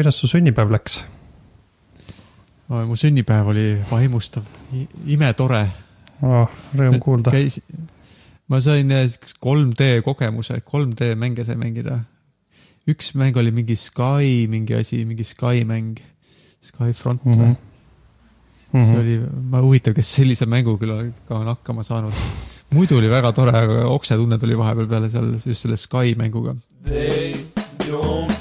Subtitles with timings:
[0.00, 1.02] kuidas su sünnipäev läks?
[2.70, 4.46] mu sünnipäev oli vaimustav,
[5.10, 5.64] imetore
[6.22, 6.46] oh,.
[6.78, 7.32] Rõõm kuulda.
[7.34, 7.58] käis,
[8.48, 11.98] ma sain äh, siukest 3D kogemuse, 3D mänge sai mängida.
[12.88, 16.00] üks mäng oli mingi Sky mingi asi, mingi Sky mäng,
[16.64, 17.68] Skyfront või mm -hmm.?
[18.70, 18.86] Mm -hmm.
[18.86, 19.20] see oli,
[19.50, 22.14] ma huvitav, kes sellise mänguga on hakkama saanud.
[22.70, 26.56] muidu oli väga tore, aga oksetunne tuli vahepeal peale seal just selle Sky mänguga.
[26.86, 27.34] They
[27.84, 28.39] don't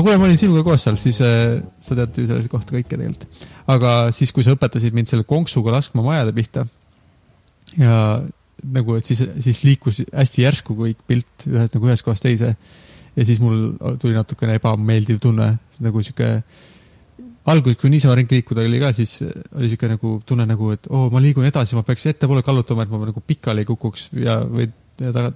[0.00, 2.88] aga kuule, ma olin sinuga koos seal, siis äh, sa tead ju selle kohta kõike
[2.94, 3.26] tegelikult.
[3.70, 6.64] aga siis, kui sa õpetasid mind selle konksuga laskma majade pihta
[7.76, 7.96] ja
[8.74, 12.54] nagu, et siis, siis liikus hästi järsku kõik pilt ühest nagu ühest kohast teise.
[13.16, 15.52] ja siis mul tuli natukene ebameeldiv tunne,
[15.84, 16.30] nagu sihuke.
[17.50, 19.18] alguses, kui niisama ringi liikuda oli ka, siis
[19.56, 22.84] oli sihuke nagu tunne nagu, et oo oh,, ma liigun edasi, ma peaks ettepoole kallutama,
[22.84, 24.70] et ma nagu pikali ei kukuks ja, või
[25.00, 25.34] ja taga.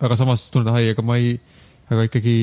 [0.00, 1.36] aga samas tunned, ai, aga ma ei,
[1.90, 2.36] aga ikkagi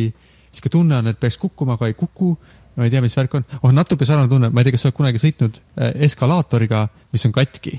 [0.57, 2.35] sihuke tunne on, et peaks kukkuma, aga ei kuku
[2.75, 3.45] ma ei tea, mis värk on.
[3.63, 7.27] on natuke sarnane tunne, ma ei tea, kas sa oled kunagi sõitnud äh, eskalaatoriga, mis
[7.27, 7.77] on katki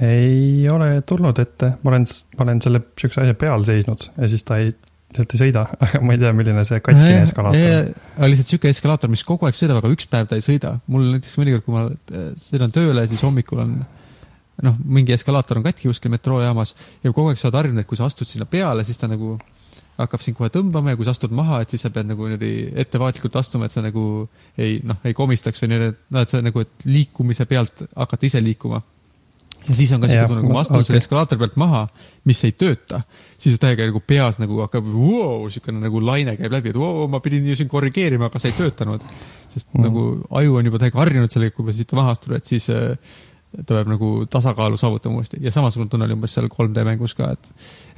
[0.00, 2.06] ei ole tulnud ette, ma olen,
[2.38, 4.70] ma olen selle sihukese asja peal seisnud ja siis ta ei,
[5.12, 8.30] lihtsalt ei sõida, aga ma ei tea, milline see katkine eskalaator on.
[8.32, 10.78] lihtsalt sihuke eskalaator, mis kogu aeg sõidab, aga üks päev ta ei sõida.
[10.92, 13.74] mul näiteks mõnikord, kui ma äh, sõidan tööle, siis hommikul on
[14.62, 18.00] noh, mingi eskalaator on katki kuskil metroojaamas ja kogu aeg sa oled harjunud, et kui
[18.00, 19.36] sa astud sinna peale, siis ta nagu
[20.00, 22.72] hakkab sind kohe tõmbama ja kui sa astud maha, et siis sa pead nagu niimoodi
[22.84, 24.26] ettevaatlikult astuma, et sa nagu
[24.60, 28.28] ei noh, ei komistaks või niimoodi, et noh, et sa nagu, et liikumise pealt hakata
[28.30, 28.80] ise liikuma
[29.68, 30.88] ja siis on ka siuke tunne, kui ma astun okay.
[30.88, 31.82] selle eskalaatori pealt maha,
[32.28, 33.02] mis ei tööta,
[33.40, 37.20] siis täiega nagu peas nagu hakkab wow, siukene nagu laine käib läbi, et wow, ma
[37.24, 39.04] pidin ju siin korrigeerima, aga see ei töötanud.
[39.52, 39.84] sest mm.
[39.84, 40.06] nagu
[40.40, 43.14] aju on juba täiega harjunud sellega, kui ma siit maha astun, et siis äh,
[43.60, 47.30] ta peab nagu tasakaalu saavutama uuesti ja samasugune tunne oli umbes seal 3D mängus ka,
[47.36, 47.52] et,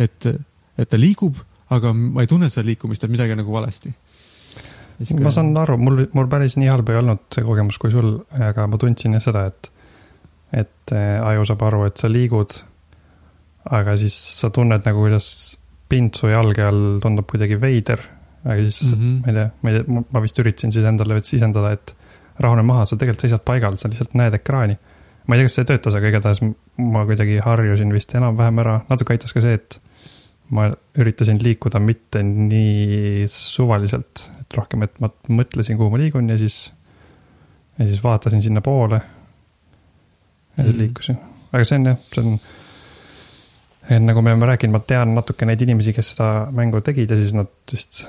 [0.08, 0.30] et,
[0.78, 1.38] et ta liigub,
[1.78, 3.94] aga ma ei tunne seda liikumist, et midagi on nagu valesti.
[5.20, 8.68] ma saan aru, mul, mul päris nii halb ei olnud see kogemus kui sul, aga
[8.70, 9.70] ma tundsin jah seda, et
[10.54, 12.54] et äh, aju saab aru, et sa liigud.
[13.64, 15.28] aga siis sa tunned nagu, kuidas
[15.88, 18.00] pind su jalge all tundub kuidagi veider.
[18.44, 19.20] aga siis mm, -hmm.
[19.20, 21.94] ma ei tea, ma ei tea, ma vist üritasin siis endale sisendada, et
[22.38, 24.76] rahune maha, sa tegelikult seisad paigal, sa lihtsalt näed ekraani.
[25.26, 26.42] ma ei tea, kas see töötas, aga igatahes
[26.76, 29.80] ma kuidagi harjusin vist enam-vähem ära, natuke aitas ka see, et
[30.54, 30.68] ma
[31.00, 36.68] üritasin liikuda mitte nii suvaliselt, et rohkem, et ma mõtlesin, kuhu ma liigun ja siis,
[37.78, 39.00] ja siis vaatasin sinnapoole
[40.56, 41.18] ja siis liikusin,
[41.52, 42.36] aga see on jah, see on.
[43.90, 47.18] et nagu me oleme rääkinud, ma tean natuke neid inimesi, kes seda mängu tegid ja
[47.20, 48.04] siis nad vist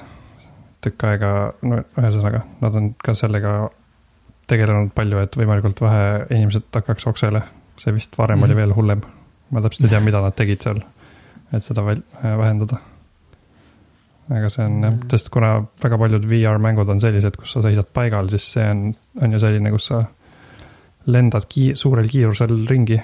[0.86, 1.32] tükk aega,
[1.66, 3.58] no ühesõnaga, nad on ka sellega
[4.50, 7.42] tegelenud palju, et võimalikult vähe inimesed hakkaks oksele.
[7.82, 8.44] see vist varem mm.
[8.44, 8.60] oli mhm.
[8.62, 9.02] veel hullem.
[9.52, 10.80] ma täpselt ei tea, mida nad tegid seal,
[11.54, 12.82] et seda vähendada.
[14.26, 15.50] aga see on jah, sest kuna
[15.82, 18.88] väga paljud VR mängud on sellised, kus sa seisad paigal, siis see on,
[19.22, 20.02] on ju selline, kus sa
[21.14, 22.98] lendad kii-, suurel kiirusel ringi,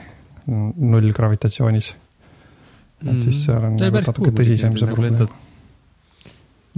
[0.48, 1.94] null gravitatsioonis.
[3.06, 5.30] et siis seal on nagu natuke cool, tõsisem see nagu probleem.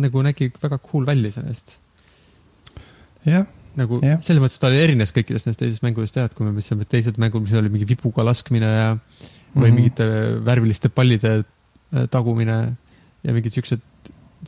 [0.04, 1.78] nagu nägi väga cool välja sellest.
[3.28, 3.48] jah.
[3.80, 4.20] Nagu ja.
[4.22, 7.18] selles mõttes ta erines kõikidest nendest teisest mängudest jah, et kui me mõtlesime, et teised
[7.22, 9.00] mängud, mis oli mingi vibuga laskmine ja või
[9.56, 9.76] mm -hmm.
[9.78, 10.06] mingite
[10.46, 12.76] värviliste pallide äh, tagumine
[13.24, 13.82] ja mingid siuksed,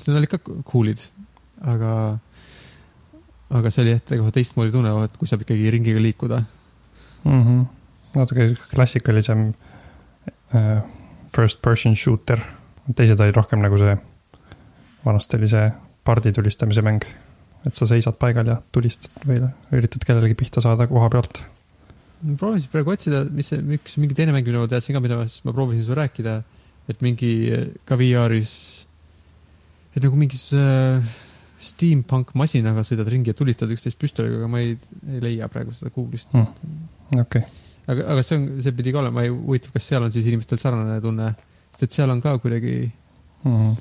[0.08, 1.02] need olid ka cool'id,
[1.62, 2.20] aga
[3.50, 6.42] aga see oli jah, tegelikult teistmoodi tunne, et kui saab ikkagi ringiga liikuda
[7.24, 7.44] mm.
[7.44, 7.66] -hmm.
[8.16, 9.54] natuke klassikalisem
[10.56, 10.82] äh,
[11.36, 12.40] first person shooter,
[12.96, 13.96] teised olid rohkem nagu see,
[15.06, 15.72] vanasti oli see
[16.04, 17.06] pardi tulistamise mäng.
[17.66, 19.42] Et sa seisad paigal ja tulistad või
[19.76, 21.42] üritad kellelegi pihta saada koha pealt.
[22.26, 25.20] ma proovisin praegu otsida, mis see, üks mingi teine mäng, mida ma teadsin ka, mida
[25.20, 26.40] ma, siis ma proovisin sulle rääkida,
[26.92, 27.32] et mingi
[27.86, 28.56] ka VR-is,
[29.96, 31.16] et nagu mingis äh,
[31.66, 34.76] steampunk masinaga sõidad ringi ja tulistad üksteist püstoliga, aga ma ei,
[35.16, 37.44] ei leia praegu seda Google'ist mm okei okay..
[37.88, 40.98] aga, aga see on, see pidi ka olema huvitav, kas seal on siis inimestel sarnane
[41.04, 41.32] tunne,
[41.72, 43.52] sest et seal on ka kuidagi mm.
[43.52, 43.76] -hmm.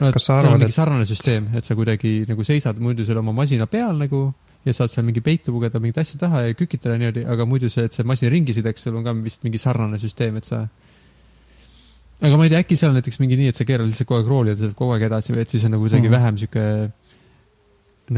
[0.00, 3.34] No, et seal on mingi sarnane süsteem, et sa kuidagi nagu seisad muidu seal oma
[3.36, 4.28] masina peal nagu
[4.66, 7.86] ja saad seal mingi peitu pugeda mingit asja taha ja kükitada niimoodi, aga muidu see,
[7.88, 10.64] et see masin ringi sõidaks, sul on ka vist mingi sarnane süsteem, et sa.
[12.20, 14.20] aga ma ei tea, äkki seal on näiteks mingi nii, et sa keerad lihtsalt kogu
[14.22, 16.18] aeg rooli ja ta sõidab kogu aeg edasi või et siis on nagu kuidagi mm
[16.18, 16.66] vähem sihuke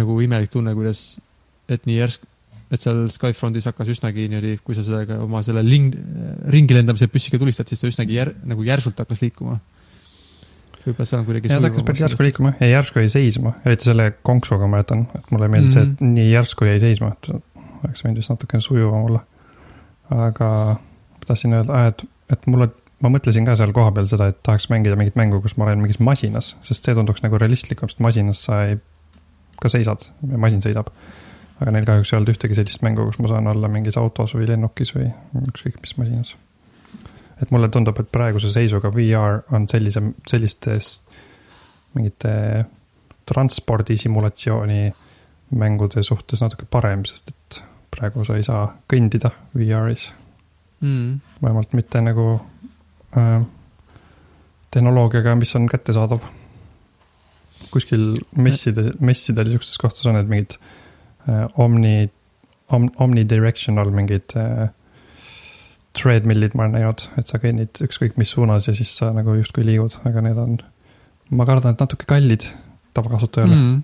[0.00, 1.18] nagu imelik tunne, kuidas,
[1.68, 2.26] et nii järsk,
[2.70, 5.96] et seal Skyfrontis hakkas üsnagi niimoodi, kui sa sellega oma selle ling-,
[6.54, 9.58] ringi lendamise püssiga tulistad, siis ta üsnagi jär-, nagu järsult hakkas liikuma.
[10.84, 13.88] Võib-olla seal on kuidagi jah, ta hakkas päris järsku liikuma ja järsku jäi seisma, eriti
[13.90, 15.92] selle konksuga ma mäletan, et mulle meeldis mm, -hmm.
[15.92, 19.24] et nii järsku jäi seisma, et oleks võinud vist natukene sujuvam olla.
[20.10, 20.50] aga
[21.26, 25.16] tahtsin öelda, et, et mulle, ma mõtlesin ka seal kohapeal seda, et tahaks mängida mingit
[25.16, 28.80] mängu, kus ma olen mingis masinas, sest see tunduks nagu realistlikum, sest masinas sa ei,
[29.60, 30.90] ka seisad ja masin sõidab
[31.60, 34.48] aga neil kahjuks ei olnud ühtegi sellist mängu, kus ma saan olla mingis autos või
[34.48, 35.10] lennukis või
[35.42, 36.36] ükskõik mis masinas.
[37.42, 40.92] Et mulle tundub, et praeguse seisuga VR on sellise, sellistes
[41.94, 42.32] mingite
[43.31, 44.82] transpordisimulatsiooni
[45.58, 50.10] mängude suhtes natuke parem, sest et praegu sa ei saa kõndida VR-is
[50.81, 51.40] mm..
[51.42, 52.26] vähemalt mitte nagu
[53.19, 53.40] äh,
[54.70, 56.22] tehnoloogiaga, mis on kättesaadav.
[57.70, 60.60] kuskil messide, messidel ja siukestes kohtades on need mingid
[61.28, 62.10] Äh, omni
[62.69, 64.69] om,, omnidirectional mingid äh,
[65.96, 69.64] treadmill'id ma olen näinud, et sa kõnnid ükskõik mis suunas ja siis sa nagu justkui
[69.66, 70.58] liigud, aga need on,
[71.34, 72.46] ma kardan, et natuke kallid
[72.94, 73.76] tavakasutajale mm.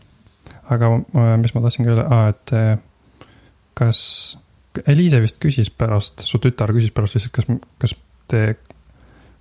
[0.75, 2.73] aga äh, mis ma tahtsingi öelda ah,, et äh,
[3.79, 4.01] kas,
[4.87, 7.95] Eliise vist küsis pärast, su tütar küsis pärast lihtsalt, kas, kas
[8.29, 8.43] te,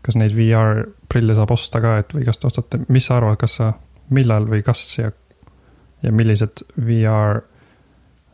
[0.05, 3.37] kas neid VR prille saab osta ka, et või kas te ostate, mis sa arvad,
[3.41, 3.73] kas sa,
[4.15, 5.11] millal või kas ja,
[6.05, 7.43] ja millised VR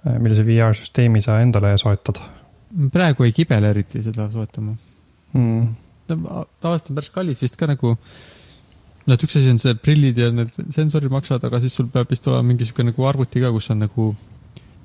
[0.07, 2.17] Äh, millise VR-süsteemi sa endale soetad?
[2.93, 4.75] Praegu ei kibele eriti seda soetama
[5.33, 5.67] mm..
[6.07, 7.93] tavaliselt on päris kallis vist ka nagu,
[9.05, 12.11] no et üks asi on see prillid ja need sensorid maksavad, aga siis sul peab
[12.11, 14.11] vist olema mingi sihuke nagu arvuti ka, kus on nagu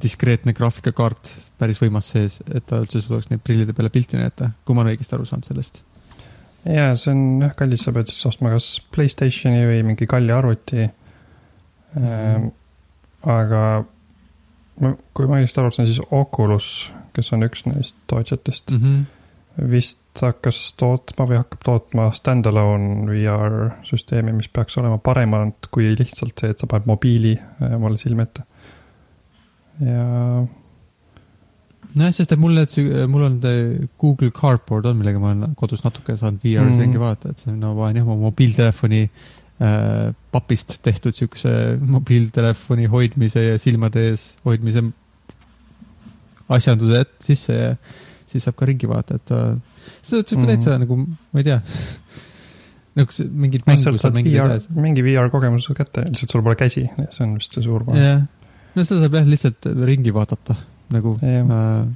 [0.03, 4.77] diskreetne graafikakaart päris võimas sees, et ta üldse suudaks neid prillide peale pilti näidata, kui
[4.77, 5.83] ma olen õigesti aru saanud sellest.
[6.69, 10.83] ja see on jah kallis, sa pead siis ostma kas Playstationi või mingi kalli arvuti
[10.85, 12.03] mm.
[12.03, 12.51] -hmm.
[13.37, 13.63] aga
[14.83, 19.71] ma, kui ma õigesti aru saan, siis Oculus, kes on üks neist tootjatest mm, -hmm.
[19.73, 23.57] vist hakkas tootma või hakkab tootma stand-alone VR
[23.89, 28.29] süsteemi, mis peaks olema paremad kui lihtsalt see, et sa paned mobiili äh, omale silme
[28.29, 28.45] ette.
[29.81, 30.05] ja.
[31.97, 32.77] nojah, sest et mul need,
[33.09, 33.41] mul on
[33.99, 36.87] Google Cardboard on, millega ma olen kodus natuke saanud VR-is mm -hmm.
[36.87, 39.27] ringi vaadata, et see on, no ma panen jah oma mobiiltelefoni äh,
[39.57, 41.49] Äh, papist tehtud siukse
[41.81, 44.83] mobiiltelefoni hoidmise ja silmade ees hoidmise
[46.55, 47.73] asjanduse sisse ja
[48.27, 49.35] siis saab ka ringi vaadata, et
[50.03, 51.61] selles suhtes mm täitsa nagu, ma ei tea
[52.97, 57.27] nagu mingid mängud saab mängida VR, mingi VR kogemuse kätte, lihtsalt sul pole käsi, see
[57.27, 58.01] on vist see suur vahe.
[58.01, 58.25] jah,
[58.75, 60.57] no seda saab jah lihtsalt ringi vaadata
[60.95, 61.45] nagu yeah.
[61.45, 61.87] äh,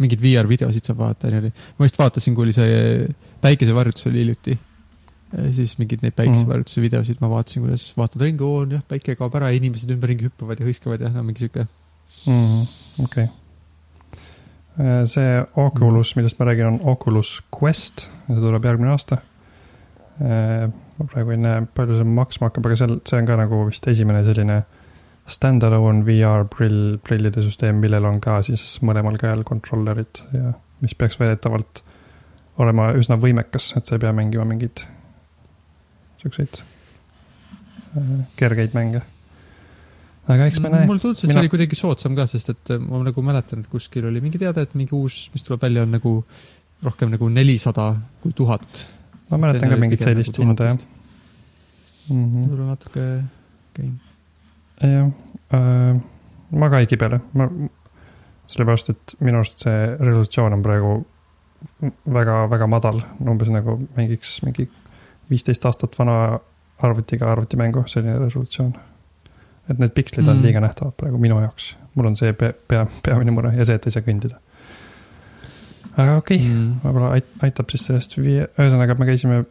[0.00, 1.52] mingeid VR videosid saab vaadata niimoodi.
[1.78, 3.08] ma just vaatasin, kui oli see
[3.44, 4.56] päikesevarjutus oli hiljuti.
[5.54, 9.52] Siis mingeid neid päikesevarjutuse videosid ma vaatasin, kuidas vaatad ringi, oo jah, päike kaob ära
[9.54, 11.68] inimesed ümberringi hüppavad ja hõiskavad ja no mingi sihuke.
[12.26, 12.64] Mm
[13.04, 13.28] okei.
[13.28, 13.28] okay..
[14.80, 19.18] Äh, see Oculus, millest ma räägin, on Oculus Quest ja see tuleb järgmine aasta.
[20.20, 23.64] Äh, ma praegu ei näe, palju see maksma hakkab, aga seal, see on ka nagu
[23.68, 24.62] vist esimene selline
[25.30, 31.20] stand-alone VR prill, prillide süsteem, millel on ka siis mõlemal käel controller'id ja mis peaks
[31.20, 31.84] väidetavalt
[32.60, 34.86] olema üsna võimekas, et sa ei pea mängima mingit
[36.22, 39.04] siukseid äh, kergeid mänge.
[40.34, 40.86] Aga eks me näe.
[40.88, 41.38] mulle tundus, et Mina...
[41.38, 44.40] see oli kuidagi soodsam ka, sest et äh, ma nagu mäletan, et kuskil oli mingi
[44.40, 46.14] teade, et mingi uus, mis tuleb välja, on nagu
[46.84, 47.90] rohkem nagu nelisada
[48.22, 48.86] kui tuhat.
[49.30, 50.78] ma mäletan ka mingit sellist nagu hinda, jah
[52.10, 52.46] mm -hmm..
[52.46, 53.06] võib-olla natuke,
[53.72, 54.94] okei okay..
[54.94, 55.10] jah
[55.54, 56.00] äh,,
[56.50, 57.48] ma ka ei kibele, ma,
[58.50, 60.94] sellepärast, et minu arust see resolutsioon on praegu
[62.06, 64.68] väga, väga madal, umbes nagu mängiks mingi
[65.30, 66.40] viisteist aastat vana
[66.80, 68.72] arvutiga arvutimängu, selline resolutsioon.
[69.70, 70.46] Et need pikslid on mm.
[70.46, 73.88] liiga nähtavad praegu minu jaoks, mul on see pea, pea, peamine mure ja see, et
[73.88, 74.40] ei saa kõndida.
[75.94, 76.50] aga okei okay.
[76.50, 79.42] mm., võib-olla ait, aitab siis sellest, ühesõnaga me käisime,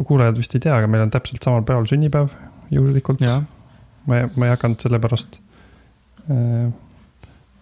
[0.00, 2.34] kuulajad vist ei tea, aga meil on täpselt samal päeval sünnipäev,
[2.74, 3.24] juhuslikult.
[3.24, 5.40] ma, ma ei hakanud selle pärast
[6.28, 6.68] äh,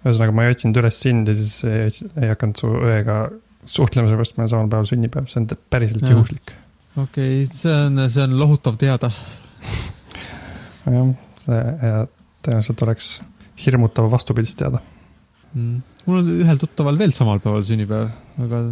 [0.03, 1.93] ühesõnaga, ma ei otsinud üles sind ja siis ei,
[2.25, 3.23] ei hakanud su õega
[3.63, 6.17] suhtlema, sellepärast meil on samal päeval sünnipäev, see on päriselt ja.
[6.17, 6.57] juhuslik
[6.97, 9.11] okei okay,, see on, see on lohutav teada.
[10.87, 11.13] jah,
[11.43, 11.61] see
[12.43, 13.13] tõenäoliselt oleks
[13.63, 14.81] hirmutav vastupidist teada
[15.55, 15.83] mm..
[16.07, 18.11] mul on ühel tuttaval veel samal päeval sünnipäev,
[18.47, 18.63] aga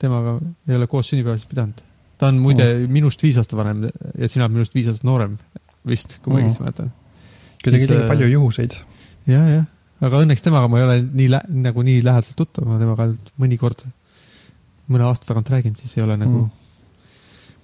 [0.00, 0.36] temaga
[0.68, 1.82] ei ole koos sünnipäevasid pidanud.
[2.20, 2.92] ta on muide mm.
[2.94, 5.38] minust viis aastat vanem ja sina oled minust viis aastat noorem
[5.88, 6.68] vist, kui ma õigesti mm.
[6.68, 6.94] mäletan.
[7.64, 8.78] kuidagi liiga palju juhuseid
[9.30, 9.42] ja,.
[9.42, 9.66] jah,
[10.04, 13.10] aga õnneks temaga ma ei ole nii lä-, nagu nii lähedaselt tuttav, ma temaga
[13.40, 13.86] mõnikord
[14.88, 16.64] mõne aasta tagant räägin, siis ei ole nagu mm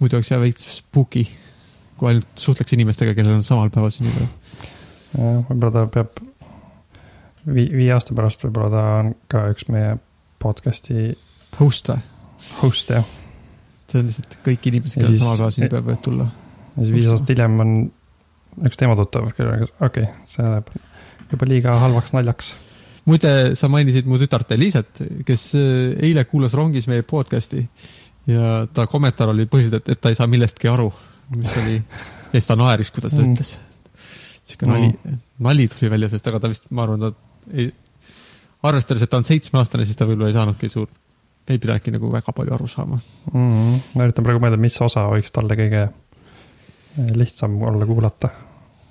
[0.00, 1.24] muidu oleks jah veits spooky,
[1.98, 4.30] kui ainult suhtleks inimestega, kellel on samal päeval sünnipäev.
[5.48, 6.16] võib-olla ta peab
[7.46, 9.96] vii-, viie aasta pärast võib-olla ta on ka üks meie
[10.42, 11.12] podcast'i
[11.60, 12.02] host või?
[12.60, 13.06] host, jah.
[13.88, 16.28] see on lihtsalt kõik inimesed, kellel sama päev siin peab, võivad tulla.
[16.74, 17.74] ja siis viis aastat hiljem on
[18.68, 20.70] üks tema tuttav, kellega, okei okay,, see läheb
[21.30, 22.52] juba liiga halvaks naljaks.
[23.08, 27.64] muide, sa mainisid mu tütart Elisat, kes äh, eile kuulas rongis meie podcast'i
[28.30, 30.90] ja ta kommentaar oli põhiliselt, et ta ei saa millestki aru,
[31.37, 33.33] mis oli, ja siis ta naeris, kui ta seda mm.
[33.37, 33.54] ütles.
[34.45, 37.71] sihuke nali mm., nali tuli välja sellest, aga ta vist, ma arvan, ta ei,
[38.64, 40.88] arvestades, et ta on seitsmeaastane, siis ta võib-olla ei saanudki suur,
[41.49, 43.50] ei pidanudki nagu väga palju aru saama mm.
[43.50, 43.83] -hmm.
[43.95, 45.88] ma üritan praegu mõelda, mis osa võiks talle kõige
[47.14, 48.31] lihtsam olla kuulata.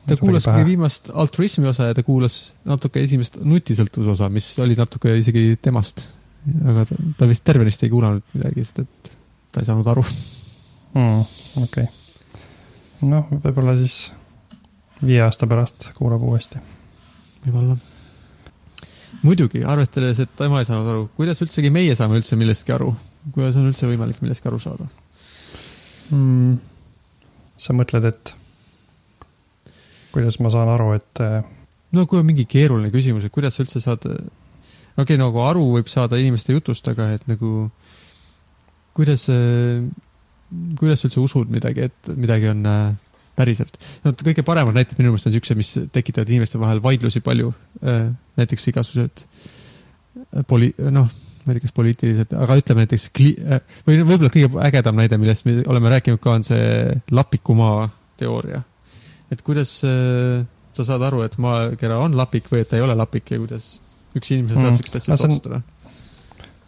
[0.08, 4.76] ta kuulas kõige viimast altruismi osa ja ta kuulas natuke esimest nutisõltuvuse osa, mis oli
[4.80, 6.10] natuke isegi temast.
[6.68, 9.14] aga ta, ta vist tervenisti ei kuulanud midagi, sest et
[9.52, 11.20] ta ei saanud aru mm,.
[11.64, 12.03] okei okay.,
[13.04, 13.98] noh, võib-olla siis
[15.04, 16.62] viie aasta pärast kuulab uuesti.
[17.46, 17.78] võib-olla.
[19.24, 22.94] muidugi, arvestades, et tema ei saanud aru, kuidas üldsegi meie saame üldse millestki aru,
[23.32, 24.88] kuidas on üldse võimalik millestki aru saada
[26.12, 26.56] mm,?
[27.64, 28.34] sa mõtled, et
[30.14, 31.44] kuidas ma saan aru, et äh,
[31.96, 35.70] no kui on mingi keeruline küsimus, et kuidas sa üldse saad, okei okay,, nagu aru
[35.78, 37.70] võib saada inimeste jutust, aga et nagu
[38.98, 39.86] kuidas, äh,
[40.80, 42.86] kuidas üldse usud midagi, et midagi on äh,
[43.38, 43.78] päriselt?
[44.06, 47.54] no kõige paremad näited minu meelest on siuksed, mis tekitavad inimeste vahel vaidlusi palju.
[47.82, 48.08] Äh,
[48.40, 49.26] näiteks igasugused
[50.50, 51.10] poli-, noh,
[51.44, 53.38] ma ei tea, kas poliitilised, aga ütleme näiteks kli-,
[53.88, 57.88] või võib-olla kõige ägedam näide, millest me oleme rääkinud ka, on see lapikumaa
[58.22, 58.64] teooria.
[59.34, 59.80] et kuidas
[60.74, 63.76] sa saad aru, et maakera on lapik või et ta ei ole lapik ja kuidas
[64.18, 64.80] üks inimene saab mm.
[64.82, 65.62] siukest asja otsustada?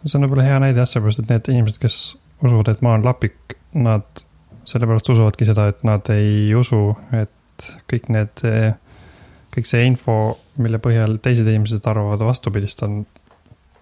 [0.06, 1.96] see on võib-olla hea näide jah, sellepärast et need inimesed, kes
[2.44, 4.24] usuvad, et maa on lapik, nad
[4.66, 8.42] sellepärast usuvadki seda, et nad ei usu, et kõik need,
[9.54, 13.04] kõik see info, mille põhjal teised inimesed arvavad vastupidist, on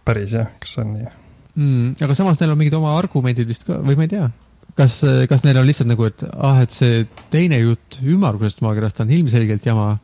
[0.04, 1.06] päris jah, kas see on nii
[1.54, 1.92] mm,?
[2.04, 4.28] aga samas neil on mingid oma argumendid vist ka või ma ei tea.
[4.78, 4.98] kas,
[5.30, 9.66] kas neil on lihtsalt nagu, et ah, et see teine jutt ümmargusest maakerast on ilmselgelt
[9.66, 9.94] jama.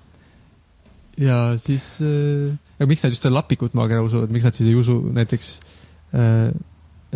[1.21, 4.79] ja siis äh,, aga miks nad just seda lapikut maakera usuvad, miks nad siis ei
[4.79, 5.53] usu näiteks
[6.17, 6.49] äh,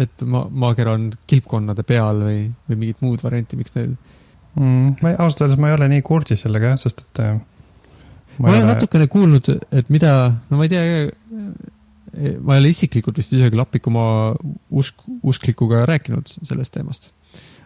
[0.00, 4.96] et ma, maakera on kilpkonnade peal või, või mingit muud varianti, miks neil mm,?
[5.00, 8.46] ma ei, ausalt öeldes ma ei ole nii kursis sellega jah, sest et äh, ma,
[8.46, 8.72] ma olen ole...
[8.72, 10.16] natukene kuulnud, et mida,
[10.50, 14.34] no ma ei tea, äh, ma ei ole isiklikult vist isegi Lapikumaa
[14.74, 17.12] usk, usklikuga rääkinud sellest teemast.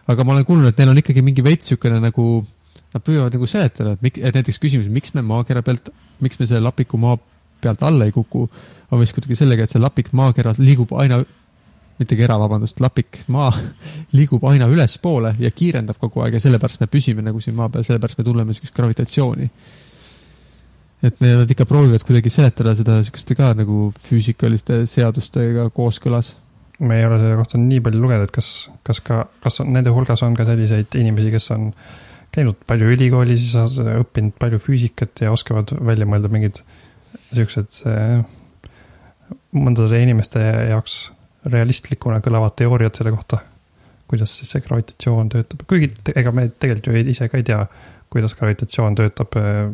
[0.09, 2.29] aga ma olen kuulnud, et neil on ikkagi mingi veits niisugune nagu,
[2.93, 5.89] nad püüavad nagu seletada, et miks, et näiteks küsimus, miks me maakera pealt,
[6.21, 7.17] miks me selle Lapikumaa
[7.61, 8.45] pealt alla ei kuku,
[8.91, 11.19] on vist kuidagi sellega, et see lapik maakera liigub aina,
[11.99, 13.51] mitte kera, vabandust, lapik maa
[14.17, 17.85] liigub aina ülespoole ja kiirendab kogu aeg ja sellepärast me püsime nagu siin maa peal,
[17.87, 19.49] sellepärast me tunneme niisugust gravitatsiooni.
[21.03, 26.35] et nad ikka proovivad kuidagi seletada seda niisuguste ka nagu füüsikaliste seadustega kooskõlas
[26.79, 28.49] me ei ole selle kohta nii palju lugenud, et kas,
[28.87, 31.69] kas ka, kas on, nende hulgas on ka selliseid inimesi, kes on
[32.31, 33.49] käinud palju ülikoolis,
[33.99, 36.61] õppinud palju füüsikat ja oskavad välja mõelda mingid
[37.33, 37.81] siuksed
[39.55, 41.01] mõndade inimeste jaoks
[41.53, 43.41] realistlikuna kõlavad teooriad selle kohta,
[44.09, 47.63] kuidas siis see gravitatsioon töötab, kuigi ega me tegelikult ju ise ka ei tea,
[48.09, 49.69] kuidas gravitatsioon töötab äh,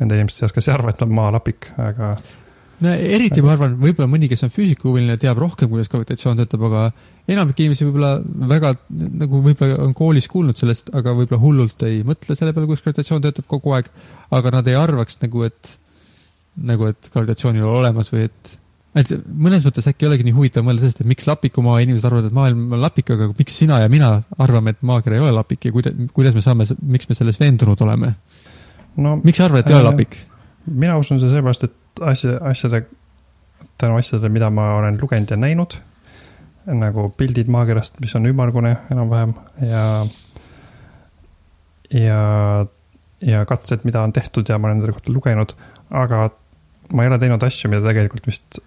[0.00, 2.10] nende inimeste seas, kes ei arva, et on maalapik, aga.
[2.84, 6.84] no eriti ma arvan, võib-olla mõni, kes on füüsikahuviline, teab rohkem, kuidas gravitatsioon töötab, aga
[7.32, 8.12] enamik inimesi võib-olla
[8.52, 8.74] väga
[9.22, 13.24] nagu võib-olla on koolis kuulnud sellest, aga võib-olla hullult ei mõtle selle peale, kuidas gravitatsioon
[13.24, 13.90] töötab kogu aeg.
[14.36, 15.76] aga nad ei arvaks nagu, et
[16.56, 18.56] nagu, et gravitatsioon ei ole olemas või et,
[18.96, 22.28] et mõnes mõttes äkki ei olegi nii huvitav mõelda sellest, et miks lapikumaa inimesed arvavad,
[22.30, 25.68] et maailm on lapik, aga miks sina ja mina arvame, et maakera ei ole lapik
[25.68, 28.14] ja kuidas, kuidas me saame, miks me selles veendunud oleme
[28.96, 29.16] no,?
[29.24, 30.16] miks sa arvad, et ei äh, ole lapik?
[30.66, 32.86] mina usun seda sellepärast, et asja, asjade,
[33.80, 35.76] tänu asjadele, mida ma olen lugenud ja näinud,
[36.66, 39.34] nagu pildid maakerast, mis on ümmargune enam-vähem
[39.68, 39.82] ja,
[41.92, 42.22] ja,
[43.22, 45.52] ja katsed, mida on tehtud ja ma olen nende kohta lugenud,
[45.90, 46.30] aga
[46.96, 48.58] ma ei ole teinud asju, mida tegelikult vist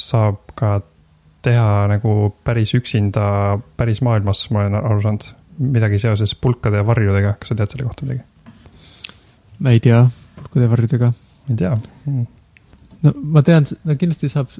[0.00, 0.78] saab ka
[1.44, 5.28] teha nagu päris üksinda päris maailmas, ma olen aru saanud.
[5.60, 8.22] midagi seoses pulkade ja varjudega, kas sa tead selle kohta midagi?
[9.60, 10.02] ma ei tea,
[10.36, 11.12] pulkade ja varjudega.
[11.50, 12.26] ei tea mm.?
[13.04, 14.52] no ma tean, no kindlasti saab,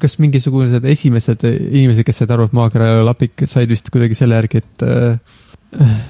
[0.00, 4.18] kas mingisugused esimesed inimesed, kes said aru, et maakera ei ole lapik, said vist kuidagi
[4.18, 5.36] selle järgi, et äh,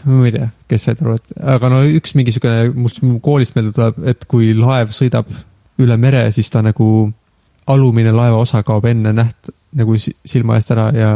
[0.07, 4.01] ma ei tea, kes said aru, et aga no üks mingisugune, must koolist meelde tuleb,
[4.15, 5.31] et kui laev sõidab
[5.83, 6.89] üle mere, siis ta nagu
[7.67, 11.11] alumine laeva osa kaob enne näht- nagu silma eest ära ja,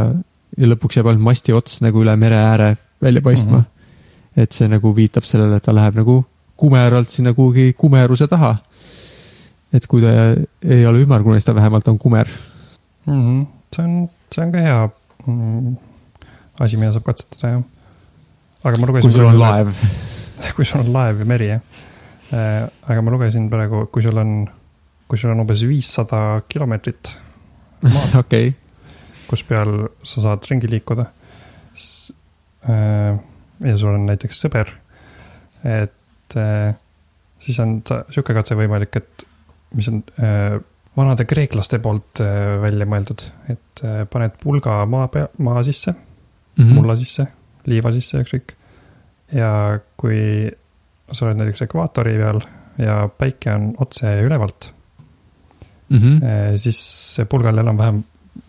[0.58, 2.70] ja lõpuks jääb ainult masti ots nagu üle mere ääre
[3.02, 3.64] välja paistma mm.
[3.64, 4.42] -hmm.
[4.42, 6.24] et see nagu viitab sellele, et ta läheb nagu
[6.56, 8.56] kumeralt sinna kuhugi kumeruse taha.
[9.72, 12.28] et kui ta ei ole ümmargune, siis ta vähemalt on kumer
[13.06, 13.12] mm.
[13.12, 13.46] -hmm.
[13.76, 14.88] see on, see on ka hea
[15.26, 15.76] mm,
[16.60, 17.62] asi, mida saab katsetada, jah.
[18.64, 19.10] aga ma lugesin.
[19.10, 19.68] kui sul on laev
[20.56, 21.60] kui sul on laev ja meri, jah.
[22.32, 24.48] Äh, aga ma lugesin praegu, kui sul on,
[25.10, 27.10] kui sul on umbes viissada kilomeetrit
[27.88, 28.52] maad okay.,
[29.30, 31.06] kus peal sa saad ringi liikuda.
[32.70, 33.18] Äh,
[33.66, 34.70] ja sul on näiteks sõber,
[35.66, 36.74] et äh,
[37.42, 37.78] siis on
[38.10, 39.26] sihuke katse võimalik, et
[39.74, 40.00] mis on
[40.98, 42.20] vanade kreeklaste poolt
[42.62, 46.74] välja mõeldud, et paned pulga maa pea, maa sisse mm, -hmm.
[46.74, 47.28] mulla sisse,
[47.70, 48.56] liiva sisse, ükskõik.
[49.32, 50.50] ja kui
[51.12, 52.42] sa oled näiteks ekvaatori peal
[52.82, 54.72] ja päike on otse ülevalt
[55.90, 56.56] mm, -hmm.
[56.56, 58.02] siis pulgal enam-vähem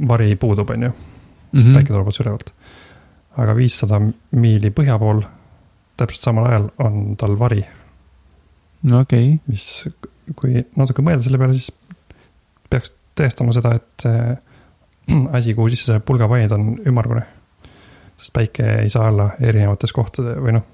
[0.08, 0.92] vari puudub, on ju.
[0.92, 1.76] sest mm -hmm.
[1.76, 2.54] päike tuleb otse ülevalt.
[3.38, 5.22] aga viissada miili põhja pool,
[5.98, 7.66] täpselt samal ajal on tal vari.
[8.84, 9.40] no okei okay..
[9.48, 9.86] mis,
[10.36, 11.72] kui natuke mõelda selle peale, siis
[12.70, 14.38] peaks tõestama seda, et äh,
[15.38, 17.26] asi, kuhu sisse sa pulga panid, on ümmargune
[18.22, 20.66] sest päike ei saa olla erinevates kohtades või noh.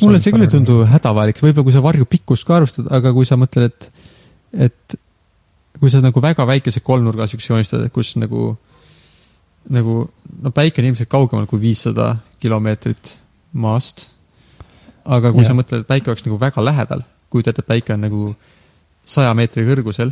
[0.00, 3.28] mulle see küll ei tundu hädavajalik, võib-olla kui sa varju pikkust ka arvestad, aga kui
[3.28, 4.06] sa mõtled, et,
[4.68, 4.96] et
[5.80, 8.56] kui sa nagu väga väikese kolmnurga siukse joonistad, et kus nagu,
[9.72, 9.96] nagu
[10.42, 13.16] no päike on ilmselt kaugemal kui viissada kilomeetrit
[13.52, 14.10] maast.
[15.04, 15.50] aga kui ja.
[15.50, 18.22] sa mõtled, et päike oleks nagu väga lähedal, kujutad ette, et päike on nagu
[19.06, 20.10] saja meetri kõrgusel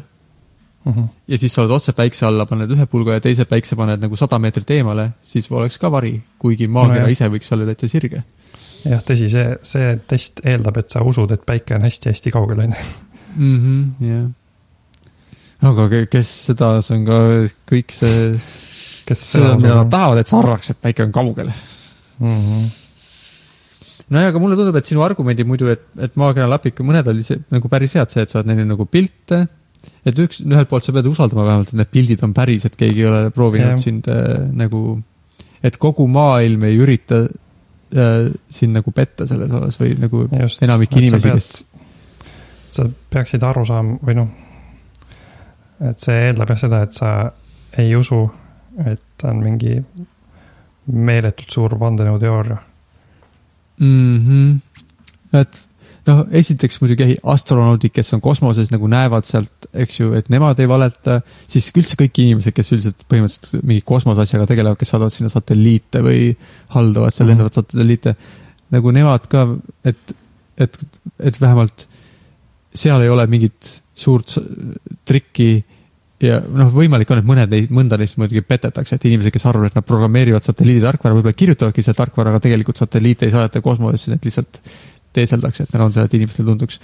[0.84, 0.92] mm.
[0.92, 1.08] -hmm.
[1.28, 4.16] ja siis sa oled otse päikse alla, paned ühe pulga ja teise päikse paned nagu
[4.16, 8.22] sada meetrit eemale, siis oleks ka vari, kuigi maakera no, ise võiks olla täitsa sirge.
[8.84, 12.74] jah, tõsi, see, see test eeldab, et sa usud, et päike on hästi-hästi kaugel, on
[12.74, 12.88] ju.
[13.34, 14.24] Mhm, jah.
[15.70, 17.18] Aga kes seda, see on ka
[17.70, 18.22] kõik see,
[19.10, 22.40] seda, mida nad tahavad, et sa arvaks, et päike on kaugel mm.
[22.40, 22.72] -hmm
[24.14, 27.70] nojah, aga mulle tundub, et sinu argumendid muidu, et, et maakera lapik, mõned olid nagu
[27.72, 29.46] päris head, see, et sa oled neile nagu pilte
[30.04, 33.04] et üks, ühelt poolt sa pead usaldama vähemalt, et need pildid on päris, et keegi
[33.04, 33.80] ei ole proovinud yeah.
[33.80, 34.98] sind äh, nagu,
[35.64, 40.96] et kogu maailm ei ürita äh, sind nagu petta selles osas või nagu Just, enamik
[41.00, 41.50] inimesi, kes.
[42.76, 44.32] sa peaksid aru saama või noh,
[45.80, 47.10] et see eeldab jah seda, et sa
[47.78, 48.22] ei usu,
[48.86, 49.78] et on mingi
[50.92, 52.58] meeletult suur vandenõuteooria
[53.80, 54.18] mm.
[54.26, 54.58] -hmm.
[55.40, 55.62] et
[56.08, 60.68] noh, esiteks muidugi astronaudid, kes on kosmoses nagu näevad sealt, eks ju, et nemad ei
[60.68, 66.02] valeta, siis üldse kõik inimesed, kes üldiselt põhimõtteliselt mingi kosmoseasjaga tegelevad, kes saadavad sinna satelliite
[66.04, 66.34] või
[66.74, 67.32] haldavad seal mm -hmm.
[67.32, 68.14] lendavat satelliite,
[68.74, 69.46] nagu nemad ka,
[69.84, 70.16] et,
[70.58, 70.78] et,
[71.18, 71.88] et vähemalt
[72.74, 74.36] seal ei ole mingit suurt
[75.06, 75.48] trikki
[76.22, 79.72] ja noh, võimalik on, et mõned neid, mõnda neist muidugi petetakse, et inimesed, kes arvavad,
[79.72, 84.12] et nad programmeerivad satelliidi tarkvara, võib-olla kirjutavadki seda tarkvara, aga tegelikult satelliite ei saadeta kosmosesse,
[84.12, 84.60] need lihtsalt
[85.14, 86.80] teeseldakse, et neil on see, et inimestele tunduks.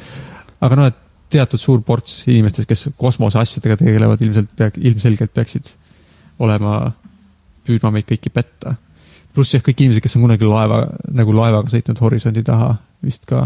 [0.61, 0.99] aga noh, et
[1.31, 5.73] teatud suur ports inimestest, kes kosmoseasjadega tegelevad, ilmselt pea, ilmselgelt peaksid
[6.43, 6.83] olema,
[7.67, 8.77] püüdma meid kõiki petta.
[9.35, 10.83] pluss jah, kõik inimesed, kes on kunagi laeva,
[11.15, 12.73] nagu laevaga sõitnud horisondi taha
[13.07, 13.45] vist ka.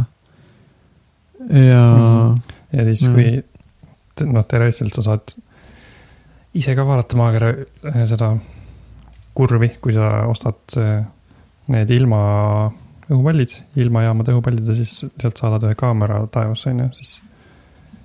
[1.50, 2.54] ja mm.
[2.72, 3.28] ja siis, kui
[4.22, 5.34] noh, teoreetiliselt sa saad
[6.54, 8.34] ise ka vaadata maakera eh, seda
[9.34, 11.02] kurvi, kui sa ostad eh,
[11.74, 12.22] need ilma
[13.10, 17.18] õhupallid, ilmajaamade õhupallid ja siis sealt saadad ühe kaamera taevasse, on ju, siis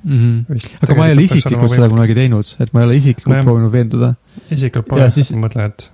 [0.03, 0.17] mm.
[0.17, 0.67] -hmm.
[0.83, 3.73] aga ma ei ole isiklikult seda kunagi teinud, et ma ei ole isiklikult no, proovinud
[3.73, 4.13] veenduda.
[4.49, 5.31] isiklikult pole, siis...
[5.35, 5.91] ma mõtlen, et,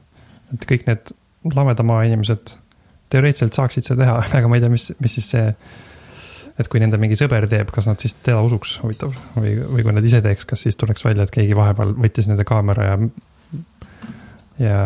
[0.56, 1.14] et kõik need
[1.54, 2.56] lameda maa inimesed
[3.14, 5.52] teoreetiliselt saaksid seda teha, aga ma ei tea, mis, mis siis see,
[6.60, 9.96] et kui nende mingi sõber teeb, kas nad siis teda usuks, huvitav, või, või kui
[9.96, 12.98] nad ise teeks, kas siis tuleks välja, et keegi vahepeal võttis nende kaamera ja,
[14.62, 14.80] ja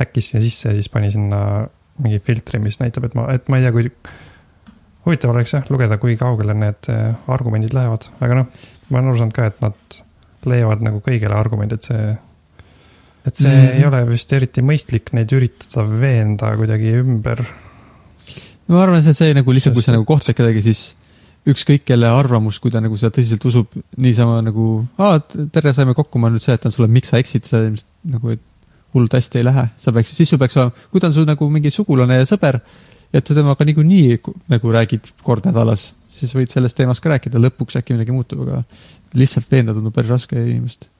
[0.00, 1.40] häkkis sinna sisse ja siis pani sinna
[2.02, 3.90] mingi filtri, mis näitab, et ma, et ma ei tea, kui
[5.06, 9.22] huvitav oleks jah lugeda, kui kaugele need äh, argumendid lähevad, aga noh, ma olen aru
[9.22, 9.98] saanud ka, et nad
[10.48, 12.14] leiavad nagu kõigele argumendid, see.
[13.28, 13.74] et see mm.
[13.78, 17.44] ei ole vist eriti mõistlik neid üritada veenda kuidagi ümber.
[18.70, 20.82] Ma arvan, et see nagu lihtsalt, kui sa nagu kohtled kedagi, siis
[21.48, 24.66] ükskõik kelle arvamus, kui ta nagu seda tõsiselt usub, niisama nagu,
[25.02, 25.18] aa,
[25.54, 28.42] tere, saime kokku, ma nüüd seletan sulle, miks sa eksid, sa ilmselt nagu, et
[28.94, 31.48] hullult hästi ei lähe, sa peaks, siis sul peaks olema, kui ta on sul nagu
[31.50, 32.60] mingi sugulane ja sõber,
[33.12, 34.20] et sa temaga niikuinii
[34.52, 38.62] nagu räägid kord nädalas, siis võid sellest teemast ka rääkida, lõpuks äkki midagi muutub, aga
[39.18, 40.92] lihtsalt veenda tundub päris raske inimest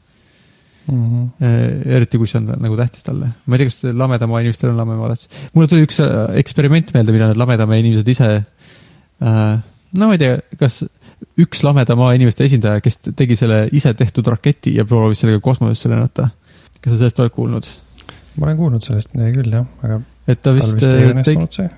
[0.86, 1.02] mm.
[1.38, 1.92] -hmm.
[1.98, 3.32] eriti kui see on nagu tähtis talle.
[3.46, 5.28] ma ei tea, kas lamedamaa inimestel on lamemaalatsi.
[5.54, 8.30] mulle tuli üks äh, eksperiment meelde, mida need lamedamaa inimesed ise
[9.22, 9.54] äh,,
[9.98, 10.82] no ma ei tea, kas
[11.40, 16.28] üks lamedamaa inimeste esindaja, kes tegi selle ise tehtud raketi ja proovis sellega kosmosesse lennata.
[16.80, 17.68] kas sa sellest oled kuulnud?
[18.38, 20.00] ma olen kuulnud sellest midagi küll jah, aga.
[20.28, 21.68] et ta vist tegi,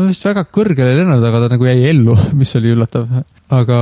[0.00, 3.10] vist väga kõrgele ei lennanud, aga ta nagu jäi ellu, mis oli üllatav,
[3.54, 3.78] aga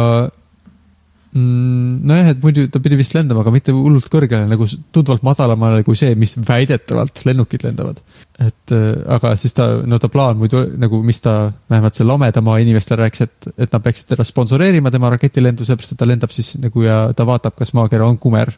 [1.32, 2.02] mm,?
[2.08, 5.96] nojah, et muidu ta pidi vist lendama, aga mitte hullult kõrgele, nagu tunduvalt madalamale kui
[5.98, 8.00] see, mis väidetavalt lennukid lendavad.
[8.42, 12.58] et äh, aga siis ta, no ta plaan muidu nagu, mis ta vähemalt seal Lamedamaa
[12.64, 16.54] inimestele rääkis, et, et nad peaksid teda sponsoreerima, tema raketilendu, sellepärast et ta lendab siis
[16.62, 18.52] nagu ja ta vaatab, kas maakera on kumer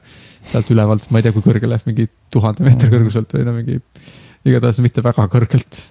[0.50, 2.96] sealt ülevalt, ma ei tea, kui kõrgele, mingi tuhande meetri mm.
[2.96, 3.78] kõrguselt või no mingi,
[4.44, 5.84] igatahes mitte väga kõrgelt.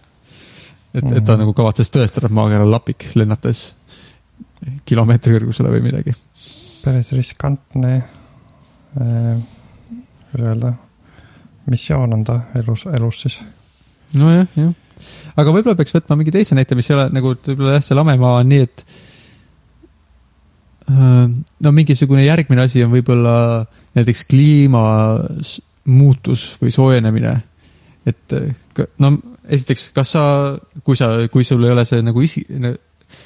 [0.94, 1.46] et, et ta mm.
[1.46, 3.70] nagu kavatses tõestada, et maakera lapik, lennates
[4.88, 6.14] kilomeetri kõrgusele või midagi
[6.84, 7.94] päris riskantne
[9.00, 9.38] äh,,
[10.32, 10.74] kuidas öelda,
[11.70, 13.38] missioon on ta elus, elus siis.
[14.18, 14.74] nojah, jah.
[15.38, 18.36] aga võib-olla peaks võtma mingi teise näite, mis ei ole nagu võib-olla jah, see lamemaa
[18.42, 18.86] on nii, et
[20.92, 21.26] äh,
[21.68, 23.36] no mingisugune järgmine asi on võib-olla
[23.96, 27.34] näiteks kliimamuutus või soojenemine.
[28.10, 28.26] et
[29.00, 29.08] no
[29.48, 30.24] esiteks, kas sa,
[30.84, 32.48] kui sa, kui sul ei ole see nagu isi-,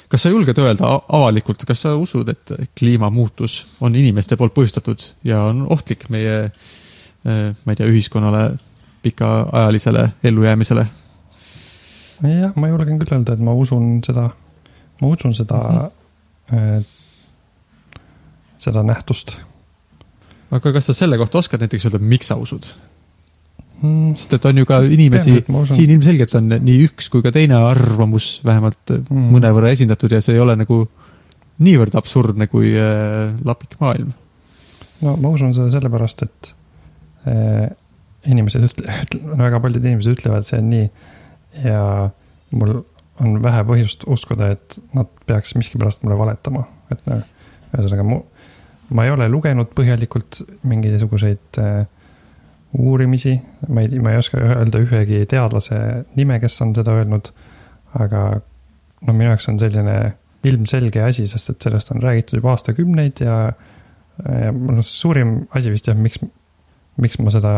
[0.08, 5.42] kas sa julged öelda avalikult, kas sa usud, et kliimamuutus on inimeste poolt põhjustatud ja
[5.50, 8.44] on ohtlik meie, eh, ma ei tea, ühiskonnale,
[9.04, 10.86] pikaajalisele ellujäämisele?
[12.26, 14.28] jah, ma julgen küll öelda, et ma usun seda,
[15.00, 15.90] ma usun seda mm,
[16.50, 16.84] -hmm.
[18.58, 19.36] seda nähtust.
[20.50, 22.64] aga kas sa selle kohta oskad näiteks öelda, miks sa usud?
[23.82, 24.14] Mm..
[24.18, 25.40] sest et on ju ka inimesi,
[25.72, 29.28] siin ilmselgelt on nii üks kui ka teine arvamus vähemalt mm.
[29.34, 30.82] mõnevõrra esindatud ja see ei ole nagu
[31.64, 34.12] niivõrd absurdne kui äh, lapik maailm.
[35.02, 36.52] no ma usun seda sellepärast, et
[37.30, 37.66] äh,
[38.28, 40.88] inimesed ütle-, ütle, väga paljud inimesed ütlevad, see on nii.
[41.64, 41.82] ja
[42.54, 42.80] mul
[43.18, 47.24] on vähe põhjust uskuda, et nad peaks miskipärast mulle valetama, et noh,
[47.72, 48.20] ühesõnaga mu,
[48.94, 51.80] ma ei ole lugenud põhjalikult mingisuguseid äh,
[52.76, 53.34] uurimisi,
[53.68, 55.78] ma ei, ma ei oska öelda ühegi teadlase
[56.18, 57.30] nime, kes on seda öelnud.
[57.98, 59.94] aga noh, minu jaoks on selline
[60.48, 63.38] ilmselge asi, sest et sellest on räägitud juba aastakümneid ja,
[64.22, 66.20] ja noh, suurim asi vist jah, miks,
[67.00, 67.54] miks ma seda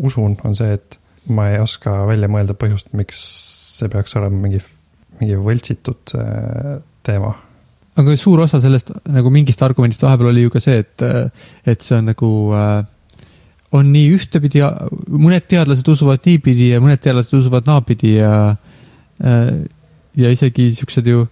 [0.00, 0.98] usun, on see, et
[1.28, 3.20] ma ei oska välja mõelda põhjust, miks
[3.76, 4.62] see peaks olema mingi,
[5.20, 7.34] mingi võltsitud äh, teema
[8.00, 11.04] aga suur osa sellest nagu mingist argumendist vahepeal oli ju ka see, et,
[11.68, 12.80] et see on nagu äh,
[13.74, 14.62] on nii ühtepidi,
[15.10, 18.32] mõned teadlased usuvad niipidi ja mõned teadlased usuvad naapidi ja,
[19.24, 19.52] äh,
[20.20, 21.24] ja isegi siuksed ju,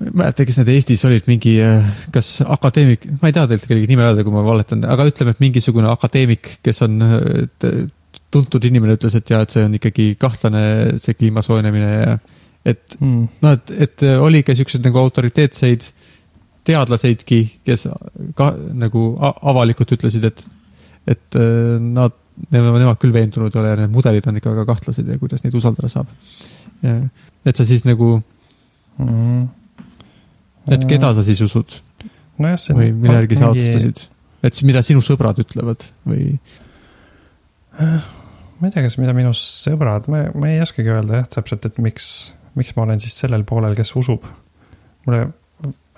[0.00, 3.74] ma ei mäleta, kes need Eestis olid, mingi, äh, kas akadeemik, ma ei taha tegelikult
[3.74, 7.00] kellegi nime öelda, kui ma valetan, aga ütleme, et mingisugune akadeemik, kes on
[8.30, 10.62] tuntud inimene, ütles, et jaa, et see on ikkagi kahtlane,
[11.02, 12.14] see kliima soojenemine ja
[12.68, 13.26] et mm.
[13.42, 15.86] noh, et, et oli ka siukseid nagu autoriteetseid
[16.68, 17.86] teadlaseidki, kes
[18.38, 20.44] ka nagu avalikult ütlesid, et
[21.10, 22.16] et äh, nad,
[22.54, 25.56] nemad küll veendunud ei ole ja need mudelid on ikka väga kahtlased ja kuidas neid
[25.58, 26.10] usaldada saab.
[26.80, 28.14] et sa siis nagu
[28.98, 29.42] mm.,
[30.70, 31.80] et keda sa siis usud
[32.40, 32.54] no?
[32.76, 34.06] või mille järgi sa otsustasid?
[34.42, 36.38] et siis mida sinu sõbrad ütlevad või?
[37.76, 41.78] ma ei tea, kas mida minu sõbrad, ma, ma ei oskagi öelda jah, täpselt, et
[41.82, 42.08] miks,
[42.58, 44.26] miks ma olen siis sellel poolel, kes usub.
[45.06, 45.22] mulle,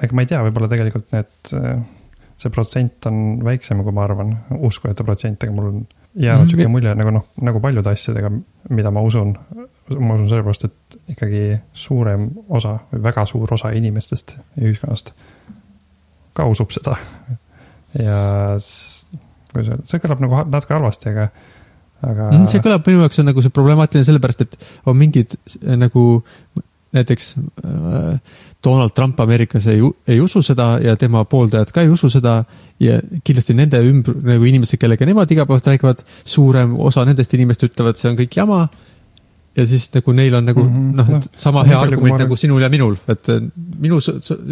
[0.02, 1.52] ega ma ei tea, võib-olla tegelikult need
[2.42, 4.32] see protsent on väiksem, kui ma arvan,
[4.66, 5.82] uskujate protsent, aga mul on
[6.14, 8.30] jäänud mm, sihuke mulje nagu noh, nagu paljude asjadega,
[8.70, 9.36] mida ma usun.
[9.92, 11.42] ma usun sellepärast, et ikkagi
[11.74, 15.12] suurem osa või väga suur osa inimestest ja ühiskonnast
[16.36, 16.96] ka usub seda.
[17.98, 18.18] ja
[19.52, 21.26] kuidas öelda, see kõlab nagu natuke halvasti, aga,
[22.00, 22.28] aga.
[22.30, 25.36] Mm, see kõlab minu jaoks on nagu see problemaatiline sellepärast, et on mingid
[25.80, 26.06] nagu
[26.92, 28.20] näiteks äh,
[28.64, 32.42] Donald Trump Ameerikas ei, ei usu seda ja tema pooldajad ka ei usu seda
[32.80, 37.98] ja kindlasti nende ümber, nagu inimesed, kellega nemad igapäevaselt räägivad, suurem osa nendest inimest ütlevad,
[38.00, 38.66] see on kõik jama.
[39.56, 40.92] ja siis nagu neil on nagu mm -hmm.
[40.96, 43.42] noh, et sama no, hea argument nagu sinul ja minul, et äh,
[43.78, 43.98] minu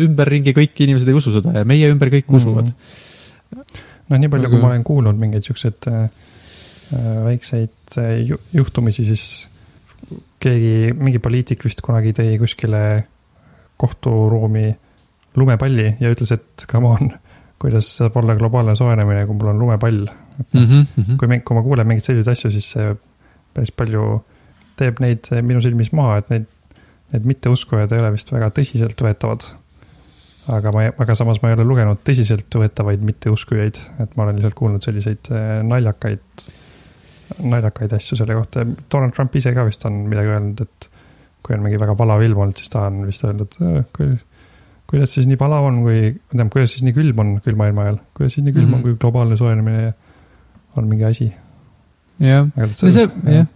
[0.07, 2.37] ümberringi kõik inimesed ei usu seda ja meie ümber kõik mm -hmm.
[2.37, 2.73] usuvad.
[4.09, 6.11] noh, nii palju, kui ma olen kuulnud mingeid siukseid äh,
[6.93, 9.49] äh väikseid äh, juhtumisi, siis
[10.41, 12.83] keegi, mingi poliitik vist kunagi tõi kuskile
[13.81, 14.69] kohturuumi
[15.37, 17.13] lumepalli ja ütles, et come on,
[17.61, 20.65] kuidas saab olla globaalne soojenemine, kui mul on lumepall mm.
[20.65, 21.17] -hmm.
[21.21, 22.95] kui me, kui ma kuulen mingeid selliseid asju, siis see
[23.55, 24.25] päris palju
[24.81, 26.47] teeb neid minu silmis maha, et neid,
[27.13, 29.49] need mitteuskujad ei ole vist väga tõsiseltvõetavad.
[30.51, 34.83] aga ma, aga samas ma ei ole lugenud tõsiseltvõetavaid mitteuskujaid, et ma olen lihtsalt kuulnud
[34.83, 36.47] selliseid eh, naljakaid
[37.39, 38.65] naljakaid asju selle kohta.
[38.93, 40.89] Donald Trump ise ka vist on midagi öelnud, et
[41.45, 43.57] kui on mingi väga palav ilm olnud, siis ta on vist öelnud,
[43.97, 44.11] kui,
[44.91, 48.01] kuidas siis nii palav on, kui, tähendab, kuidas siis nii külm on külma ilma ajal,
[48.17, 48.75] kuidas siis nii külm mm -hmm.
[48.75, 48.99] on, mhm.
[48.99, 49.95] kui globaalne soojenemine
[50.77, 51.33] on mingi asi.
[52.21, 53.47] jah, see, jah,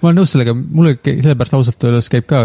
[0.00, 2.44] ma olen nõus sellega, mulle sellepärast ausalt öeldes käib ka,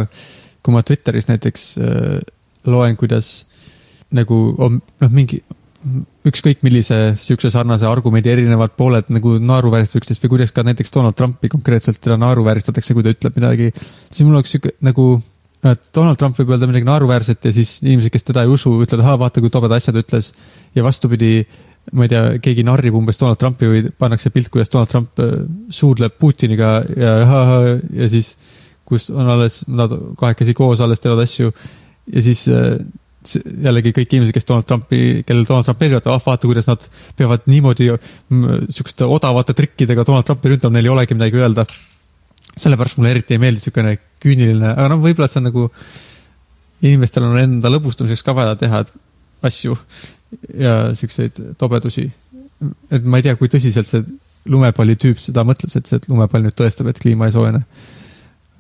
[0.64, 2.20] kui ma Twitteris näiteks äh,
[2.66, 3.48] loen, kuidas
[4.12, 5.42] nagu on noh, mingi
[6.28, 11.18] ükskõik millise sihukese sarnase argumendi erinevad pooled nagu naeruvääristavad üksteist või kuidas ka näiteks Donald
[11.18, 13.72] Trumpi konkreetselt teda naeruvääristatakse, kui ta ütleb midagi.
[13.78, 15.08] siis mul oleks sihuke nagu,
[15.70, 19.06] et Donald Trump võib öelda midagi naeruväärset ja siis inimesed, kes teda ei usu, ütlevad,
[19.06, 20.34] ahaa, vaata kui tobedad asjad ütles.
[20.76, 21.46] ja vastupidi,
[21.94, 25.42] ma ei tea, keegi narrib umbes Donald Trumpi või pannakse pilt, kuidas Donald Trump äh,
[25.70, 27.42] suudleb Putiniga ja, ja,
[28.02, 28.36] ja siis
[28.88, 32.80] kus on alles, nad kahekesi koos alles teevad asju ja siis äh,
[33.36, 36.84] jällegi kõik inimesed, kes Donald Trumpi, kellel Donald Trump meeldivad, ah vaata, kuidas nad
[37.18, 41.66] peavad niimoodi mm, sihukeste odavate trikkidega Donald Trumpi ründama, neil ei olegi midagi öelda.
[42.58, 45.68] sellepärast mulle eriti ei meeldi sihukene küüniline, aga noh, võib-olla see on nagu,
[46.82, 48.82] inimestel on enda lõbustamiseks ka vaja teha
[49.46, 49.78] asju
[50.58, 52.08] ja siukseid tobedusi.
[52.92, 54.02] et ma ei tea, kui tõsiselt see
[54.48, 57.66] lumepalli tüüp seda mõtles, et see lumepall nüüd tõestab, et kliima ei soojene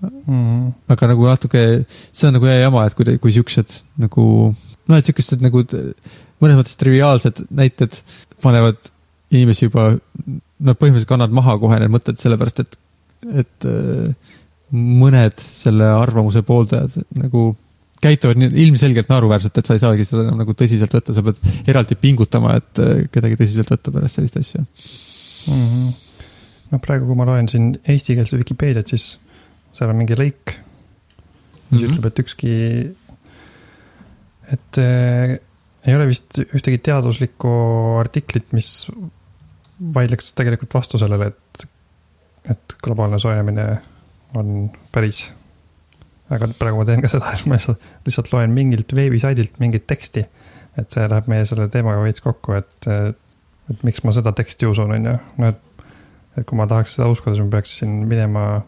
[0.01, 0.73] mm..
[0.93, 5.09] aga nagu natuke, see on nagu hea jama, et kui, kui siuksed nagu, noh, et
[5.09, 5.63] siukesed nagu
[6.41, 7.97] mõnes mõttes triviaalsed näited
[8.43, 8.91] panevad
[9.33, 9.89] inimesi juba,
[10.57, 12.77] nad põhimõtteliselt kannavad maha kohe need mõtted, sellepärast et,
[13.43, 14.35] et äh,
[14.71, 17.49] mõned selle arvamuse pooldajad nagu
[18.01, 21.39] käituvad ilmselgelt naeruväärselt, et sa ei saagi seda enam nagu tõsiselt võtta, sa pead
[21.71, 25.63] eraldi pingutama, et äh, kedagi tõsiselt võtta pärast sellist asja mm.
[25.63, 25.87] -hmm.
[26.73, 29.15] noh, praegu, kui ma loen siin eestikeelset Vikipeediat, siis
[29.77, 31.91] seal on mingi lõik, mis mm -hmm.
[31.91, 32.53] ütleb, et ükski,
[34.55, 35.37] et äh,
[35.87, 37.51] ei ole vist ühtegi teaduslikku
[37.99, 38.87] artiklit, mis
[39.93, 41.67] vaidleks tegelikult vastu sellele, et,
[42.55, 43.67] et globaalne soojenemine
[44.35, 45.27] on päris.
[46.29, 50.25] aga praegu ma teen ka seda, et ma lihtsalt, lihtsalt loen mingilt veebisaidilt mingit teksti.
[50.77, 52.87] et see läheb meie selle teemaga veits kokku, et,
[53.69, 55.61] et miks ma seda teksti usun, on ju, no et.
[56.37, 58.63] et kui ma tahaks seda uskuda, siis ma peaksin minema Äh,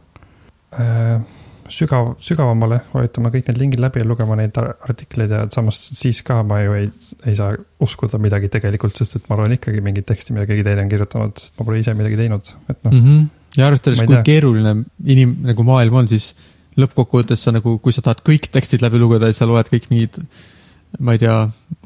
[1.69, 6.41] sügav, sügavamale, vajutama kõik need lingid läbi ja lugema neid artikleid ja samas siis ka
[6.47, 6.91] ma ju ei,
[7.29, 7.55] ei saa
[7.85, 11.41] uskuda midagi tegelikult, sest et ma loen ikkagi mingit teksti, mida keegi teine on kirjutanud,
[11.41, 13.01] sest ma pole ise midagi teinud, et noh mm.
[13.01, 13.25] -hmm.
[13.57, 14.23] ja arvestades, kui tea.
[14.31, 16.31] keeruline inim-, nagu maailm on, siis
[16.79, 20.21] lõppkokkuvõttes sa nagu, kui sa tahad kõik tekstid läbi lugeda ja sa loed kõik mingid
[21.05, 21.43] ma ei tea,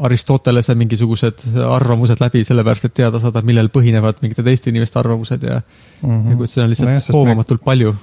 [0.08, 5.60] Aristotelese mingisugused arvamused läbi, sellepärast et teada saada, millel põhinevad mingite teiste inimeste arvamused ja
[5.60, 6.30] mm -hmm.
[6.30, 7.66] nagu see on lihtsalt no hoomamatult me...
[7.66, 7.96] palju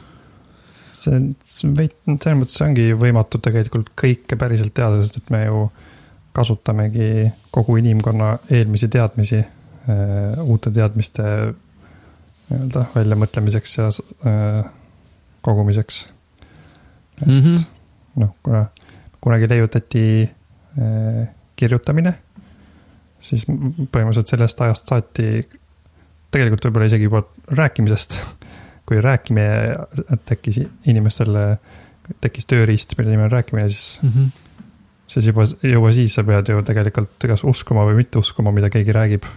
[0.92, 5.64] see, see veit-, selles mõttes ongi võimatu tegelikult kõike päriselt teada, sest et me ju
[6.36, 11.24] kasutamegi kogu inimkonna eelmisi teadmisi äh, uute teadmiste
[12.50, 13.88] nii-öelda väljamõtlemiseks ja
[14.26, 14.70] äh,
[15.46, 16.08] kogumiseks.
[17.22, 17.64] et mm -hmm.
[18.16, 18.66] noh, kuna
[19.20, 20.30] kunagi leiutati
[20.78, 22.14] äh, kirjutamine,
[23.20, 25.48] siis põhimõtteliselt sellest ajast saati,
[26.30, 28.16] tegelikult võib-olla isegi juba rääkimisest
[28.90, 31.36] kui rääkimine tekkis inimestel,
[32.24, 34.10] tekkis tööriist, mille nimi on rääkimine, siis mm.
[34.10, 34.64] -hmm.
[35.14, 38.96] siis juba, juba siis sa pead ju tegelikult kas uskuma või mitte uskuma, mida keegi
[38.96, 39.28] räägib.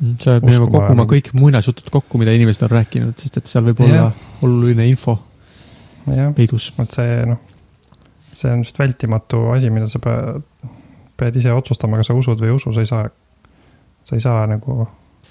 [0.00, 0.14] Mhm.
[0.22, 3.80] sa pead minema kokkuma kõik muinasjutud kokku, mida inimesed on rääkinud, sest et seal võib
[3.84, 5.18] olla oluline info
[6.36, 6.72] peidus.
[6.78, 7.40] et see noh,
[8.32, 10.40] see on vist vältimatu asi, mida sa pead,
[11.16, 13.10] pead ise otsustama, kas sa usud või ei usu, sa ei saa,
[14.02, 14.86] sa ei saa nagu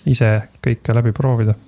[0.06, 0.30] ise
[0.62, 1.67] kõike läbi proovida mm.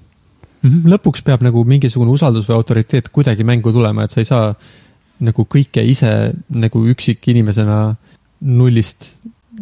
[0.63, 4.54] Lõpuks peab nagu mingisugune usaldus või autoriteet kuidagi mängu tulema, et sa ei saa
[5.24, 6.12] nagu kõike ise
[6.50, 7.80] nagu üksikinimesena
[8.39, 9.12] nullist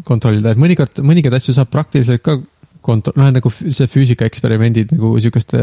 [0.05, 2.37] kontrollida, et mõnikord, mõningaid asju saab praktiliselt ka
[2.85, 5.61] kontro-, noh nagu see füüsikaeksperimendid nagu sihukeste,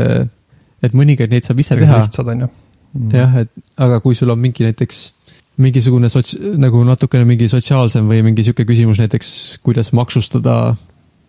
[0.84, 2.00] et mõningaid neid saab ise teha.
[2.02, 3.12] lihtsad on ju mm..
[3.14, 3.52] jah, et
[3.86, 5.04] aga kui sul on mingi näiteks
[5.62, 9.30] mingisugune sots-, nagu natukene mingi sotsiaalsem või mingi sihuke küsimus näiteks,
[9.62, 10.74] kuidas maksustada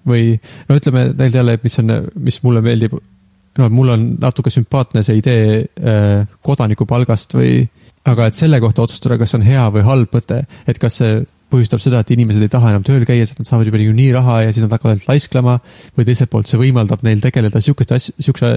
[0.05, 0.37] või
[0.69, 1.93] no ütleme neil jälle, mis on,
[2.27, 2.97] mis mulle meeldib,
[3.57, 7.63] no mul on natuke sümpaatne see idee äh, kodanikupalgast või,
[8.05, 11.21] aga et selle kohta otsustada, kas see on hea või halb mõte, et kas see
[11.55, 14.41] põhjustab seda, et inimesed ei taha enam tööl käia, sest nad saavad juba niikuinii raha
[14.43, 15.55] ja siis nad hakkavad ainult laisklema.
[15.97, 18.51] või teiselt poolt see võimaldab neil tegeleda sihukeste asja, sihukese,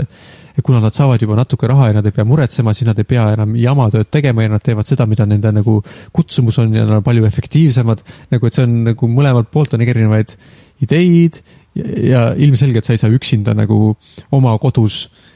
[0.67, 3.29] kuna nad saavad juba natuke raha ja nad ei pea muretsema, siis nad ei pea
[3.37, 5.79] enam jama tööd tegema ja nad teevad seda, mida nende nagu
[6.13, 8.03] kutsumus on ja nad on palju efektiivsemad.
[8.35, 10.35] nagu, et see on nagu mõlemalt poolt on erinevaid
[10.83, 11.41] ideid
[11.79, 13.95] ja ilmselgelt sa ei saa üksinda nagu
[14.35, 15.28] oma kodus äh,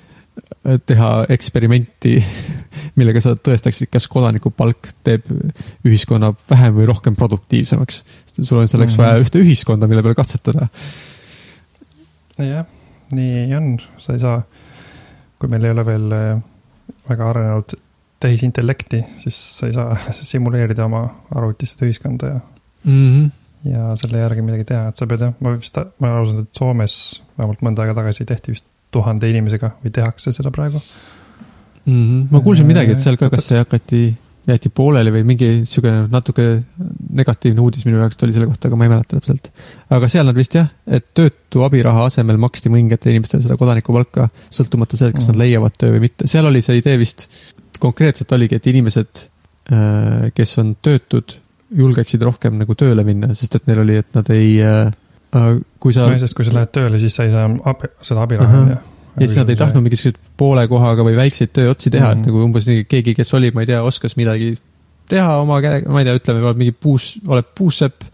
[0.87, 2.17] teha eksperimenti,
[2.99, 5.27] millega sa tõestaksid, kas kodanikupalk teeb
[5.87, 8.03] ühiskonna vähem või rohkem produktiivsemaks.
[8.25, 9.09] sest sul on selleks mm -hmm.
[9.13, 10.69] vaja ühte ühiskonda, mille peal katsetada.
[12.39, 12.67] jah,
[13.11, 14.43] nii on, sa ei saa,
[15.39, 16.43] kui meil ei ole veel äh,
[17.09, 17.77] väga arenenud
[18.21, 19.97] tehisintellekti, siis sa ei saa
[20.33, 22.41] simuleerida oma arvutis seda ühiskonda ja
[22.85, 23.07] mm.
[23.13, 23.31] -hmm
[23.65, 26.47] ja selle järgi midagi teha, et sa pead jah, ma vist, ma olen aru saanud,
[26.49, 26.95] et Soomes
[27.39, 31.93] vähemalt mõnda aega tagasi tehti vist tuhande inimesega või tehakse seda praegu mm.
[31.93, 32.27] -hmm.
[32.31, 34.03] ma kuulsin midagi, et seal ka, kas see hakati
[34.49, 36.47] jäeti pooleli või mingi niisugune natuke
[37.15, 39.53] negatiivne uudis minu jaoks tuli selle kohta, aga ma ei mäleta täpselt.
[39.95, 44.99] aga seal nad vist jah, et töötu abiraha asemel maksti mõningatele inimestele seda kodanikupalka, sõltumata
[44.99, 45.37] sellest, kas mm.
[45.37, 46.27] nad leiavad töö või mitte.
[46.31, 47.29] seal oli see idee vist,
[47.83, 49.25] konkreetselt oligi, et inimesed,
[49.71, 51.39] äh, kes on töötud,
[51.73, 54.91] julgeksid rohkem nagu tööle minna, sest et neil oli, et nad ei, äh,
[55.83, 56.07] kui sa.
[56.23, 58.89] sest kui sa lähed tööle, siis sa ei saa abi, seda abiraha uh, -huh
[59.21, 62.21] ja siis nad ei tahtnud mingisuguseid poole kohaga või väikseid tööotsi teha mm, -hmm.
[62.21, 64.55] et nagu umbes nii keegi, kes oli, ma ei tea, oskas midagi
[65.13, 68.07] teha oma käega, ma ei tea, ütleme, mingi puus, oled puussepp,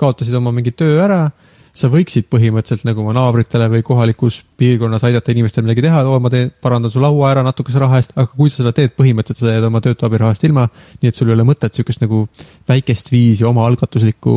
[0.00, 1.26] kaotasid oma mingi töö ära,
[1.76, 6.32] sa võiksid põhimõtteliselt nagu oma naabritele või kohalikus piirkonnas aidata inimestel midagi teha, oo, ma
[6.32, 9.54] teen, parandan su laua ära natukese raha eest, aga kui sa seda teed, põhimõtteliselt sa
[9.54, 10.66] jääd oma töötu abirahast ilma,
[11.02, 12.24] nii et sul ei ole mõtet sihukest nagu
[12.68, 14.36] väikest viisi omaalgatuslikku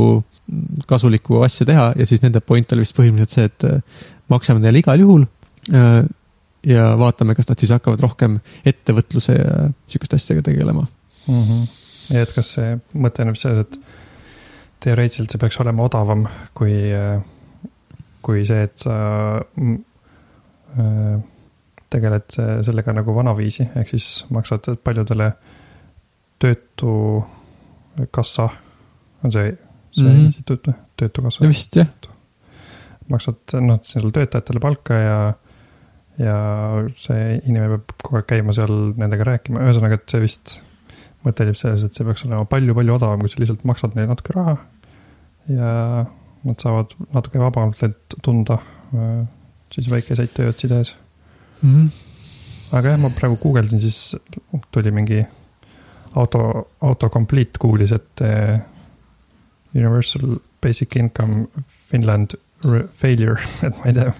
[0.89, 4.81] kasulikku asja teha ja siis nende point oli vist põhimõtteliselt see, et äh, maksame neile
[4.81, 5.27] igal juhul
[5.73, 6.05] Äh,
[6.65, 10.81] ja vaatame, kas nad siis hakkavad rohkem ettevõtluse ja sihukeste asjadega tegelema
[11.27, 11.43] mm.
[11.43, 11.67] -hmm.
[12.15, 13.77] ja et kas see mõte on selles, et
[14.83, 16.21] teoreetiliselt see peaks olema odavam
[16.57, 16.75] kui,
[18.25, 18.95] kui see, et sa
[19.39, 21.17] äh,
[21.89, 22.27] tegeled
[22.65, 25.27] sellega nagu vanaviisi, ehk siis maksad paljudele
[26.39, 28.45] töötukassa,
[29.23, 29.57] on see,
[29.91, 30.25] see mm -hmm.
[30.29, 31.47] instituut või, töötukassa?
[31.47, 31.87] vist jah.
[33.09, 35.33] maksad noh, sellele töötajatele palka ja
[36.19, 36.35] ja
[36.99, 40.59] see inimene peab kogu aeg käima seal nendega rääkima, ühesõnaga, et see vist
[41.25, 44.35] mõte oli selles, et see peaks olema palju-palju odavam, kui sa lihtsalt maksad neile natuke
[44.35, 44.57] raha.
[45.49, 45.71] ja
[46.43, 48.59] nad saavad natuke vabamalt end tunda
[48.93, 49.25] äh,
[49.73, 50.93] siis väikeseid tööotsi tehes
[51.61, 51.73] mm.
[51.73, 52.77] -hmm.
[52.77, 54.15] aga jah, ma praegu guugeldasin, siis
[54.71, 55.25] tuli mingi
[56.15, 58.61] auto, autocomplete googlis, et äh,
[59.75, 61.47] Universal Basic Income
[61.91, 62.37] Finland
[62.93, 64.13] failure, et ma ei tea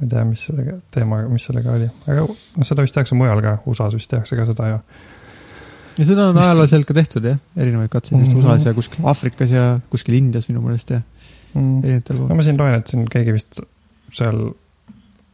[0.00, 3.42] ma ei tea, mis sellega, teemaga, mis sellega oli, aga noh, seda vist tehakse mujal
[3.44, 4.78] ka, USA-s vist tehakse ka seda ja.
[6.00, 8.40] Ja seda on ajalooliselt ka tehtud jah, erinevaid katseid mm -hmm.
[8.40, 11.00] USA-s ja kuskil Aafrikas ja kuskil Indias minu meelest ja
[11.54, 11.84] mm..
[11.84, 12.28] erinevatel pool.
[12.28, 13.62] no ma siin loen, et siin keegi vist
[14.16, 14.42] seal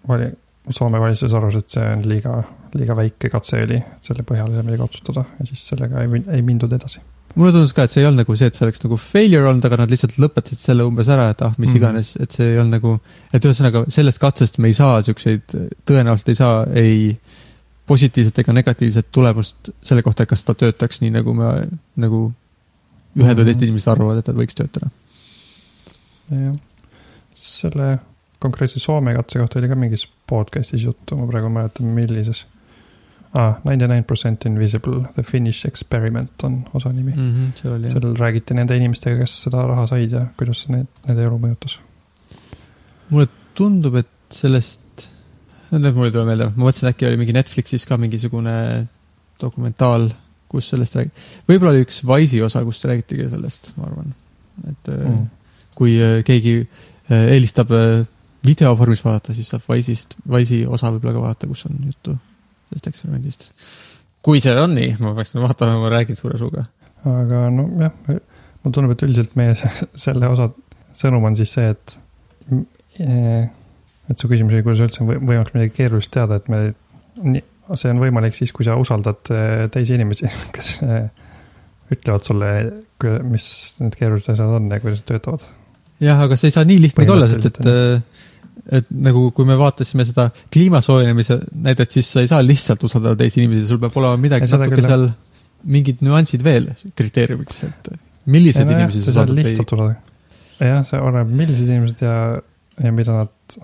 [0.09, 0.35] vali-,
[0.67, 2.41] Soome valitsus arvas, et see on liiga,
[2.75, 6.25] liiga väike katse oli, et selle põhjal ei saa midagi otsustada ja siis sellega ei,
[6.35, 6.99] ei mindud edasi
[7.37, 9.65] mulle tundus ka, et see ei olnud nagu see, et see oleks nagu failure olnud,
[9.69, 11.83] aga nad lihtsalt lõpetasid selle umbes ära, et ah, mis mm -hmm.
[11.83, 12.95] iganes, et see ei olnud nagu,
[13.37, 16.97] et ühesõnaga sellest katsest me ei saa siukseid, tõenäoliselt ei saa ei
[17.87, 21.53] positiivset ega negatiivset tulemust selle kohta, kas ta töötaks nii, nagu me,
[21.97, 22.21] nagu
[23.17, 24.91] ühed või teised inimesed arvavad, et ta võiks töötada.
[26.31, 26.57] jah,
[27.39, 27.97] selle
[28.43, 32.45] konkreetse Soome katse kohta oli ka mingis podcast'is juttu, ma praegu ei mäleta, millises
[33.35, 33.57] ah,.
[33.65, 37.35] Ninety nine percent invisible, the Finnish experiment on osa nimi mm.
[37.35, 41.25] -hmm, seal oli seal räägiti nende inimestega, kes seda raha said ja kuidas need, nende
[41.25, 41.79] elu mõjutas.
[43.11, 44.81] mulle tundub, et sellest,
[45.71, 48.57] mul ei tule meelde, ma mõtlesin, äkki oli mingi Netflixis ka mingisugune
[49.41, 50.09] dokumentaal,
[50.51, 51.25] kus sellest räägiti.
[51.49, 54.13] võib-olla oli üks Wise'i osa, kus räägitigi sellest, ma arvan.
[54.71, 55.25] et mm.
[55.77, 57.73] kui äh, keegi äh, eelistab
[58.47, 62.15] videovormis vaadata, siis saab Wise'ist, Wise'i osa võib-olla ka vaadata, kus on juttu
[62.69, 63.51] sellest eksperimendist.
[64.27, 66.65] kui see on nii, ma peaks vaatama, ma räägin suure suuga.
[67.07, 69.55] aga nojah, mulle tundub, et üldiselt meie
[70.07, 70.51] selle osa
[70.97, 71.99] sõnum on siis see, et.
[74.11, 76.63] Et su küsimus oli, kuidas üldse on võimalik midagi keerulist teada, et me,
[77.75, 81.09] see on võimalik siis, kui sa usaldad eh, teisi inimesi, kes eh,
[81.95, 82.53] ütlevad sulle,
[83.27, 83.49] mis
[83.83, 85.45] need keerulised asjad on ja kuidas nad töötavad.
[86.03, 87.69] jah, aga see ei saa nii lihtne ka olla, sest et
[88.73, 93.19] et nagu, kui me vaatasime seda kliima soojenemise näidet, siis sa ei saa lihtsalt usaldada
[93.21, 94.89] teisi inimesi, sul peab olema midagi natuke küll.
[94.89, 95.07] seal,
[95.71, 97.93] mingid nüansid veel kriteeriumiks, et
[98.33, 99.95] millised ja, no inimesed sa usaldad või?
[100.67, 102.17] jah, see oleneb, millised inimesed ja,
[102.83, 103.59] ja mida nad,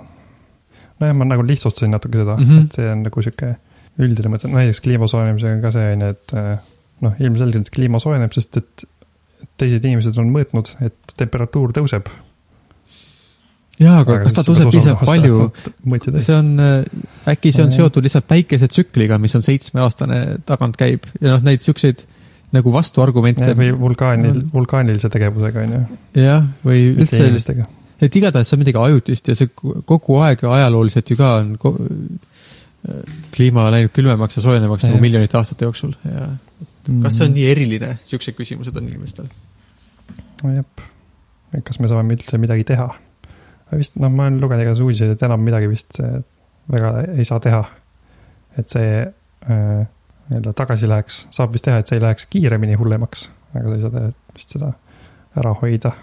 [1.03, 2.65] nojah, ma nagu lihtsustasin natuke seda mm, -hmm.
[2.67, 3.55] et see on nagu sihuke
[4.03, 6.53] üldine mõte, näiteks kliima soojenemisega on ka see on ju, et eh,
[7.07, 8.87] noh, ilmselgelt kliima soojeneb, sest et
[9.61, 12.09] teised inimesed on mõõtnud, et temperatuur tõuseb
[13.83, 16.23] jaa, aga kas ta tõuseb piisavalt palju?
[16.23, 16.81] see on, äh,
[17.35, 22.05] äkki see on seotud lihtsalt päikesetsükliga, mis on seitsmeaastane tagant käib ja noh, neid siukseid
[22.53, 23.55] nagu vastuargumente.
[23.59, 25.85] või vulkaanil, vulkaanilise tegevusega on ju.
[26.23, 27.25] jah, või üldse,
[28.03, 31.55] et igatahes see on midagi ajutist ja see kogu aeg ajalooliselt ju ka on
[33.35, 36.27] kliima läinud külmemaks ja soojenemaks nagu miljonite aastate jooksul ja
[37.05, 39.31] kas see on nii eriline, siuksed küsimused on inimestel?
[40.43, 40.67] nojah,
[41.63, 42.91] kas me saame üldse midagi teha
[43.79, 46.01] vist noh, ma olen lugenud igasuguseid uudiseid, et enam midagi vist
[46.73, 47.63] väga ei saa teha.
[48.59, 49.85] et see äh,
[50.29, 53.85] nii-öelda tagasi läheks, saab vist teha, et see ei läheks kiiremini hullemaks, aga sa ei
[53.85, 54.73] saa teha vist seda
[55.41, 55.95] ära hoida,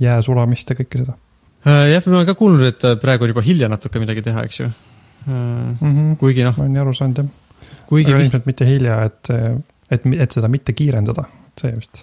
[0.00, 1.16] jää sulamist ja kõike seda.
[1.60, 4.44] Äh, jah, ma olen ka kuulnud, et äh, praegu on juba hilja natuke midagi teha,
[4.48, 5.74] eks ju mm.
[5.80, 6.14] -hmm.
[6.20, 6.56] kuigi noh.
[6.56, 7.26] ma olen nii aru saanud jah.
[7.90, 8.14] aga vist.
[8.14, 9.32] ilmselt mitte hilja, et
[9.90, 11.26] et, et seda mitte kiirendada,
[11.60, 12.02] see vist.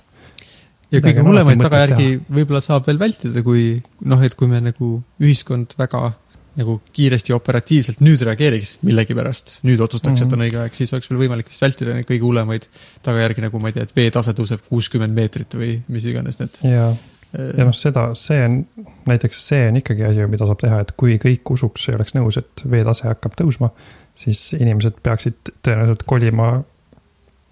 [0.91, 5.73] ja kõige hullemaid tagajärgi võib-olla saab veel vältida, kui noh, et kui me nagu ühiskond
[5.79, 6.11] väga
[6.57, 10.27] nagu kiiresti ja operatiivselt nüüd reageeriks millegipärast, nüüd otsustaks mm, -hmm.
[10.27, 10.47] et on mhm.
[10.47, 12.65] õige aeg, siis oleks veel võimalik vist vältida neid kõige hullemaid
[13.05, 16.57] tagajärgi, nagu ma ei tea, et veetase tõuseb kuuskümmend meetrit või mis iganes need.
[16.65, 16.89] ja,
[17.33, 18.61] ja noh, seda, see on,
[19.09, 22.39] näiteks see on ikkagi asi, mida saab teha, et kui kõik usuks ei oleks nõus,
[22.39, 23.71] et veetase hakkab tõusma,
[24.17, 26.53] siis inimesed peaksid tõenäoliselt kolima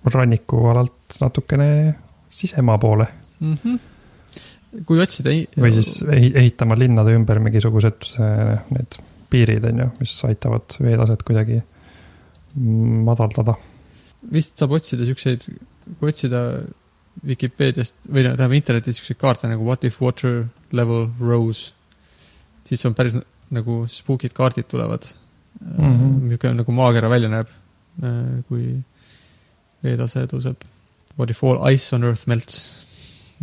[0.05, 1.67] rannikualalt natukene
[2.29, 3.07] sisemaa poole
[3.39, 3.59] mm.
[3.63, 3.83] -hmm
[4.83, 5.31] kui otsida.
[5.61, 8.97] või siis ehitama linnade ümber mingisugused äh, need
[9.31, 11.61] piirid, on ju, mis aitavad veetaset kuidagi
[13.05, 13.55] madaldada.
[14.31, 15.47] vist saab otsida siukseid,
[15.99, 16.41] kui otsida
[17.25, 20.43] Vikipeediast või no tähendab internetis siukseid kaarte nagu what if water
[20.75, 21.71] level rose,
[22.67, 23.15] siis on päris
[23.55, 25.07] nagu spookid kaardid tulevad
[25.61, 25.77] mm.
[25.77, 26.15] -hmm.
[26.27, 27.51] niisugune nagu maakera välja näeb,
[28.03, 28.75] äh, kui
[29.83, 30.67] veetase tõuseb.
[31.17, 32.85] What if all ice on earth melts?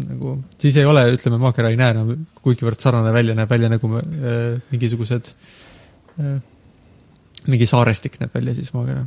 [0.01, 3.91] nagu, siis ei ole, ütleme, maakera ei näe enam kuigivõrd sarnane välja, näeb välja nagu
[3.99, 5.33] äh, mingisugused
[6.21, 6.39] äh,,
[7.51, 9.05] mingi saarestik näeb välja siis maakera.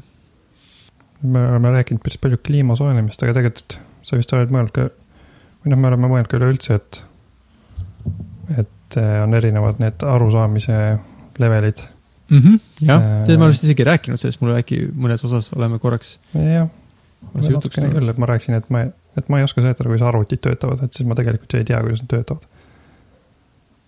[1.24, 4.88] me oleme rääkinud päris palju kliima soojenemist, aga tegelikult sa vist oled mõelnud ka,
[5.64, 7.02] või noh, me oleme mõelnud ka üleüldse, et,
[8.62, 10.80] et äh, on erinevad need arusaamise
[11.42, 11.84] levelid
[12.30, 12.40] mm.
[12.40, 15.82] -hmm, jah äh,, see ma olen vist isegi rääkinud sellest, mul äkki mõnes osas oleme
[15.84, 16.20] korraks.
[16.34, 16.70] jah
[17.34, 18.86] natukene küll, et ma rääkisin, et ma,
[19.18, 22.04] et ma ei oska seletada, kuidas arvutid töötavad, et siis ma tegelikult ei tea, kuidas
[22.04, 22.48] nad töötavad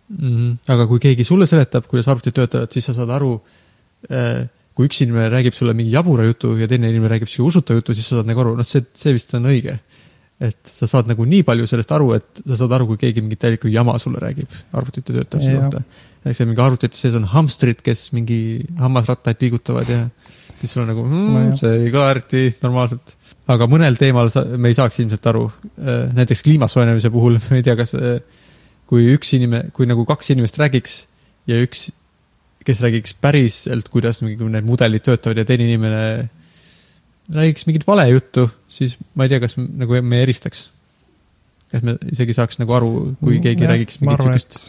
[0.10, 0.36] mm.
[0.36, 0.74] -hmm.
[0.74, 3.34] aga kui keegi sulle seletab, kuidas arvutid töötavad, siis sa saad aru
[4.12, 4.48] äh,,
[4.78, 7.96] kui üks inimene räägib sulle mingi jabura jutu ja teine inimene räägib sihuke usutav jutu,
[7.98, 9.80] siis sa saad nagu aru, noh, see, see vist on õige.
[10.44, 13.42] Et sa saad nagu nii palju sellest aru, et sa saad aru, kui keegi mingit
[13.42, 15.82] täielikku jama sulle räägib arvutite töötamise kohta.
[16.26, 18.40] näiteks mingi arvutite sees on hamstrid, kes mingi
[18.78, 20.04] hammasrattaid liigutavad ja
[20.54, 23.18] siis sul on nagu mm, see ei kõla eriti normaalselt
[23.54, 25.46] aga mõnel teemal sa, me ei saaks ilmselt aru.
[25.80, 28.20] Äh, näiteks kliima soojenemise puhul, ma ei tea, kas äh,
[28.90, 31.00] kui üks inimene, kui nagu kaks inimest räägiks
[31.50, 31.88] ja üks,
[32.68, 36.02] kes räägiks päriselt, kuidas mingi need mudelid töötavad ja teine inimene
[37.36, 40.70] räägiks mingit valejuttu, siis ma ei tea, kas nagu me eristaks.
[41.72, 42.92] kas me isegi saaks nagu aru,
[43.24, 44.60] kui keegi ja, räägiks mingit sihukest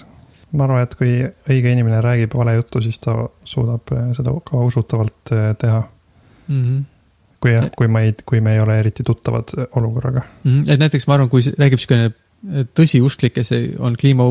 [0.57, 5.35] ma arvan, et kui õige inimene räägib valejuttu, siis ta suudab äh, seda ka usutavalt
[5.61, 5.83] teha
[6.49, 6.63] mm.
[6.63, 6.87] -hmm
[7.39, 10.51] kui jah, kui ma ei, kui me ei ole eriti tuttavad olukorraga mm.
[10.51, 10.73] -hmm.
[10.73, 12.11] et näiteks ma arvan, kui räägib niisugune
[12.79, 13.51] tõsiusklik, kes
[13.83, 14.25] on kliima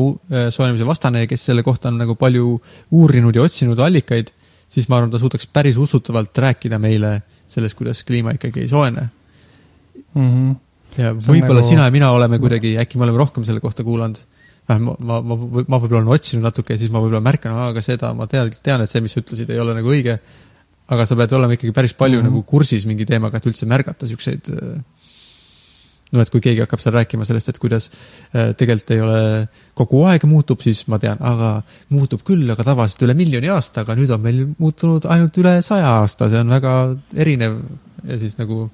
[0.50, 2.54] soojenemise vastane ja kes selle kohta on nagu palju
[2.90, 4.32] uurinud ja otsinud allikaid,
[4.68, 9.08] siis ma arvan, ta suudaks päris usutavalt rääkida meile sellest, kuidas kliima ikkagi ei soojene
[10.14, 10.26] mm.
[10.26, 10.56] -hmm.
[11.02, 11.68] ja võib-olla nagu...
[11.68, 14.20] sina ja mina oleme kuidagi, äkki me oleme rohkem selle kohta kuulanud
[14.68, 15.36] ma, ma, ma,
[15.68, 18.84] ma võib-olla olen otsinud natuke ja siis ma võib-olla märkan, aga seda ma tean, tean,
[18.84, 20.18] et see, mis sa ütlesid, ei ole nagu õige
[20.88, 22.32] aga sa pead olema ikkagi päris palju mm -hmm.
[22.32, 24.48] nagu kursis mingi teemaga, et üldse märgata siukseid.
[26.08, 29.18] Äh, no et kui keegi hakkab seal rääkima sellest, et kuidas äh, tegelikult ei ole,
[29.78, 31.58] kogu aeg muutub, siis ma tean, aga
[31.94, 35.98] muutub küll, aga tavaliselt üle miljoni aasta, aga nüüd on meil muutunud ainult üle saja
[35.98, 36.74] aasta, see on väga
[37.18, 37.60] erinev.
[38.08, 38.68] Ja siis nagu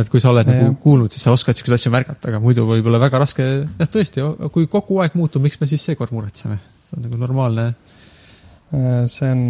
[0.00, 2.64] et kui sa oled ja, nagu kuulnud, siis sa oskad siukseid asju märgata, aga muidu
[2.68, 4.24] võib olla väga raske, jah tõesti,
[4.54, 6.56] kui kogu aeg muutub, miks me siis seekord muretseme?
[6.88, 7.66] see on nagu normaalne.
[8.72, 9.42] Äh, see on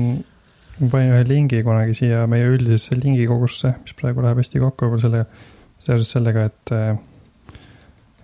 [0.78, 5.04] ma panin ühe lingi kunagi siia meie üldisesse lingikogusse, mis praegu läheb hästi kokku võib-olla
[5.04, 5.22] selle,
[5.78, 6.72] seoses sellega, et,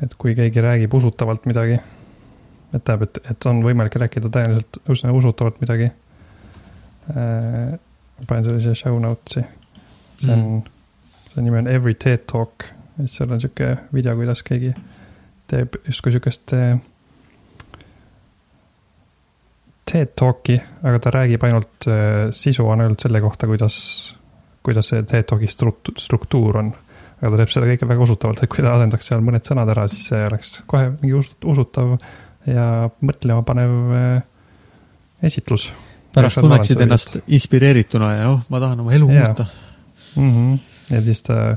[0.05, 1.79] et kui keegi räägib usutavalt midagi,
[2.75, 5.91] et tähendab, et, et on võimalik rääkida tõenäoliselt üsna usutavalt midagi.
[7.15, 7.77] Äh,
[8.27, 9.45] panen selle siia show notes'i.
[10.19, 10.65] see on mm.,
[11.29, 12.67] selle nimi on Every TED Talk,
[12.99, 14.75] et seal on sihuke video, kuidas keegi
[15.51, 16.77] teeb justkui sihukest äh,
[19.85, 21.87] TED Talki, aga ta räägib ainult,
[22.35, 23.77] sisu on ainult selle kohta, kuidas,
[24.65, 26.73] kuidas see TED Talki struktuur on.
[27.25, 29.87] Aga ta teeb seda kõike väga usutavalt, et kui ta asendaks seal mõned sõnad ära,
[29.89, 31.17] siis see oleks kohe mingi
[31.55, 31.95] usutav
[32.51, 32.67] ja
[33.01, 34.19] mõtlema panev äh,
[35.25, 35.71] esitlus.
[36.15, 39.29] pärast tunneksid ennast inspireerituna ja oh, ma tahan oma elu ja.
[39.29, 39.47] muuta
[40.17, 40.31] mm.
[40.35, 40.59] -hmm.
[40.95, 41.57] ja siis ta,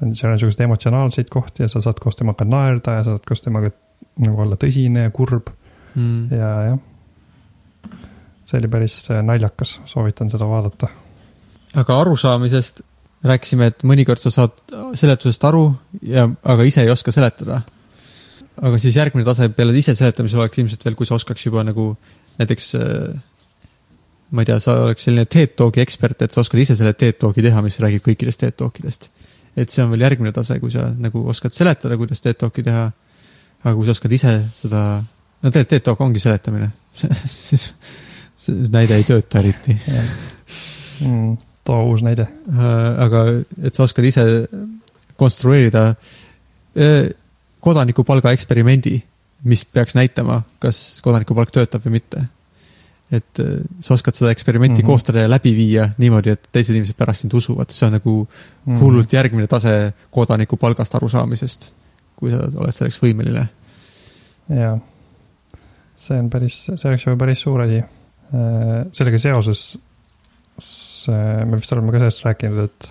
[0.00, 3.42] seal on siukseid emotsionaalseid kohti ja sa saad koos temaga naerda ja sa saad koos
[3.42, 3.70] temaga
[4.24, 5.52] nagu olla tõsine ja kurb
[5.94, 6.32] mm.
[6.32, 6.82] ja jah
[8.44, 10.88] see oli päris äh, naljakas, soovitan seda vaadata.
[11.74, 12.82] aga arusaamisest
[13.24, 15.68] rääkisime, et mõnikord sa saad seletusest aru
[16.04, 17.62] ja, aga ise ei oska seletada.
[18.54, 21.94] aga siis järgmine tase peale ise seletamise oleks ilmselt veel, kui sa oskaks juba nagu
[22.38, 23.14] näiteks äh,
[24.34, 27.18] ma ei tea, sa oleks selline TED Talki ekspert, et sa oskad ise selle TED
[27.22, 29.10] Talki teha, mis räägib kõikidest TED Talkidest.
[29.56, 32.88] et see on veel järgmine tase, kui sa nagu oskad seletada, kuidas TED Talki teha.
[33.64, 34.82] aga kui sa oskad ise seda,
[35.44, 36.70] no tegelikult TED Talk ongi seletamine
[37.24, 37.72] siis
[38.34, 39.76] see näide ei tööta eriti
[41.00, 41.36] mm,.
[41.64, 42.28] Too uus näide.
[42.52, 43.24] Äh, aga,
[43.64, 44.24] et sa oskad ise
[45.20, 47.10] konstrueerida äh,
[47.64, 48.98] kodanikupalga eksperimendi,
[49.48, 52.28] mis peaks näitama, kas kodanikupalk töötab või mitte.
[53.14, 54.90] et äh, sa oskad seda eksperimenti mm -hmm.
[54.90, 58.72] koostada ja läbi viia niimoodi, et teised inimesed pärast sind usuvad, see on nagu mm
[58.72, 58.80] -hmm.
[58.80, 61.74] hullult järgmine tase kodanikupalgast arusaamisest,
[62.16, 63.46] kui sa oled selleks võimeline.
[64.48, 64.78] jaa,
[65.96, 67.82] see on päris, see oleks ju päris suur asi.
[68.92, 69.78] Sellega seoses
[71.12, 72.90] me vist oleme ka sellest rääkinud, et,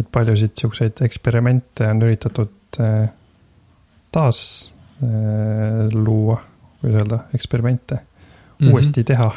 [0.00, 3.10] et paljusid siukseid eksperimente on üritatud äh,
[4.14, 4.40] taas
[5.02, 6.40] äh, luua,
[6.80, 8.72] kuidas öelda, eksperimente mm -hmm.
[8.72, 9.32] uuesti teha.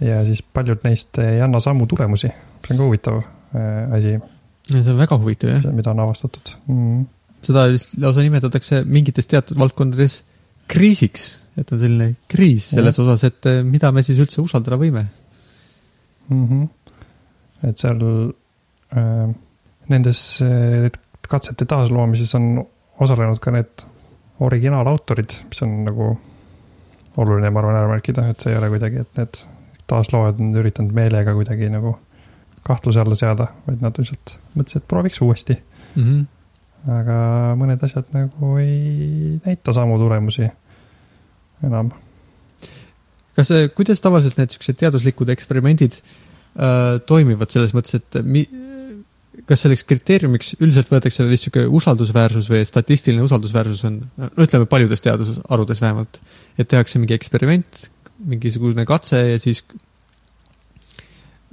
[0.00, 4.18] ja siis paljud neist ei anna sammu tulemusi, see on ka huvitav äh, asi.
[4.70, 5.72] see on väga huvitav jah.
[5.72, 7.00] mida on avastatud mm.
[7.00, 7.06] -hmm.
[7.42, 7.66] seda
[8.00, 10.24] lausa nimetatakse mingites teatud valdkondades
[10.68, 13.04] kriisiks, et on selline kriis selles ja.
[13.04, 15.06] osas, et mida me siis üldse usaldada võime
[16.28, 16.48] mm.
[16.48, 16.68] -hmm.
[17.68, 18.02] et seal
[18.96, 19.34] äh,
[19.88, 20.90] nendes äh,
[21.28, 22.66] katsete taasloomises on
[23.00, 23.86] osalenud ka need
[24.40, 26.18] originaalautorid, mis on nagu
[27.16, 29.40] oluline, ma arvan, ära märkida, et see ei ole kuidagi, et need
[29.90, 31.96] taasloojad on üritanud meelega kuidagi nagu
[32.62, 35.56] kahtluse alla seada, vaid nad lihtsalt mõtlesid, et prooviks uuesti
[35.94, 36.02] mm.
[36.04, 36.26] -hmm.
[36.98, 37.16] aga
[37.60, 40.50] mõned asjad nagu ei näita samu tulemusi
[41.64, 41.90] enam
[43.38, 48.44] kas, kuidas tavaliselt need siuksed teaduslikud eksperimendid äh, toimivad selles mõttes, et mi,
[49.48, 55.04] kas selleks kriteeriumiks üldiselt võetakse vist sihuke usaldusväärsus või statistiline usaldusväärsus on, no ütleme paljudes
[55.04, 56.18] teadusharudes vähemalt,
[56.58, 57.84] et tehakse mingi eksperiment,
[58.28, 59.62] mingisugune katse ja siis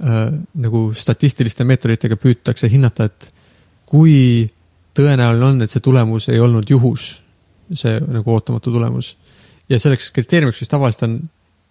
[0.02, 0.32] äh,
[0.66, 3.30] nagu statistiliste meetoditega püütakse hinnata, et
[3.86, 4.48] kui
[4.96, 7.20] tõenäoline on, et see tulemus ei olnud juhus,
[7.70, 9.14] see nagu ootamatu tulemus.
[9.68, 11.14] ja selleks kriteeriumiks vist tavaliselt on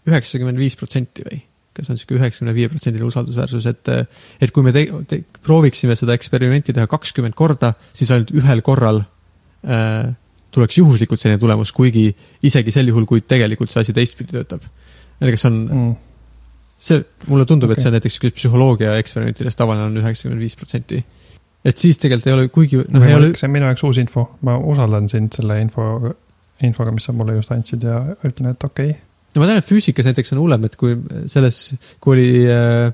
[0.10, 1.42] üheksakümmend viis protsenti või?
[1.76, 3.90] kas on sihuke üheksakümne viie protsendiline usaldusväärsus, et,
[4.40, 9.02] et kui me te, te, prooviksime seda eksperimenti teha kakskümmend korda, siis ainult ühel korral
[9.68, 10.14] äh,
[10.56, 12.08] tuleks juhuslikult selline tulemus, kuigi
[12.48, 14.64] isegi sel juhul, kui tegelikult see asi teistpidi töötab.
[15.20, 15.90] kas on mm.,
[16.88, 21.02] see, mulle tundub okay., et see on näiteks psühholoogia eksperimentides tavaline on üheksakümmend viis protsenti.
[21.66, 23.34] et siis tegelikult ei ole, kuigi noh, ei ole.
[23.36, 25.90] see on minu jaoks uus info, ma usaldan sind selle info,
[26.64, 29.05] infoga, mis sa mulle just andsid ja ütlen, et okei okay
[29.36, 30.96] no ma tean, et füüsikas näiteks on hullem, et kui
[31.32, 31.60] selles,
[32.04, 32.90] kui oli äh,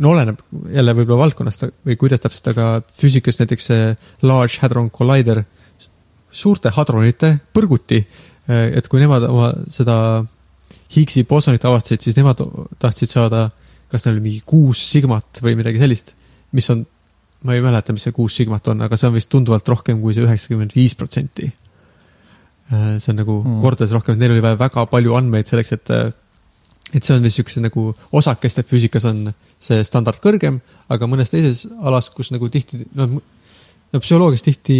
[0.00, 0.40] no oleneb
[0.72, 3.88] jälle võib-olla valdkonnast või kuidas täpselt, aga füüsikas näiteks see
[4.24, 5.42] Large Hadron Collider,
[6.32, 8.00] suurte hadronite põrguti,
[8.48, 9.96] äh, et kui nemad oma seda
[10.92, 12.40] Higgsi bosonit avastasid, siis nemad
[12.80, 13.46] tahtsid saada,
[13.88, 16.12] kas neil oli mingi kuus sigmat või midagi sellist,
[16.52, 16.82] mis on,
[17.48, 20.12] ma ei mäleta, mis see kuus sigmat on, aga see on vist tunduvalt rohkem kui
[20.12, 21.48] see üheksakümmend viis protsenti
[22.72, 23.60] see on nagu mm.
[23.62, 26.10] kordades rohkem, neil oli vaja väga palju andmeid selleks, et äh,
[26.92, 29.24] et see on vist siukse nagu osakeste füüsikas on
[29.62, 30.58] see standard kõrgem,
[30.92, 33.08] aga mõnes teises alas, kus nagu tihti, no,
[33.92, 34.78] no psühholoogias tihti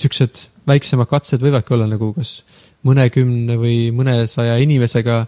[0.00, 2.40] siuksed väiksemad katsed võivadki olla nagu kas
[2.84, 5.26] mõnekümne või mõnesaja inimesega.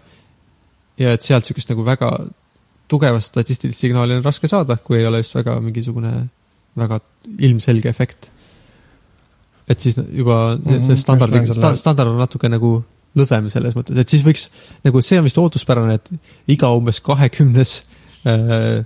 [0.97, 2.11] ja et sealt siukest nagu väga
[2.89, 6.27] tugevat statistilist signaali on raske saada, kui ei ole just väga mingisugune
[6.77, 6.99] väga
[7.39, 8.31] ilmselge efekt
[9.67, 12.77] et siis juba see, see mhm, standard mm, -hmm, sta, standard on natuke nagu
[13.17, 14.47] lõdvem selles mõttes, et siis võiks
[14.85, 16.11] nagu see on vist ootuspärane, et
[16.53, 17.73] iga umbes kahekümnes,
[18.29, 18.85] äh,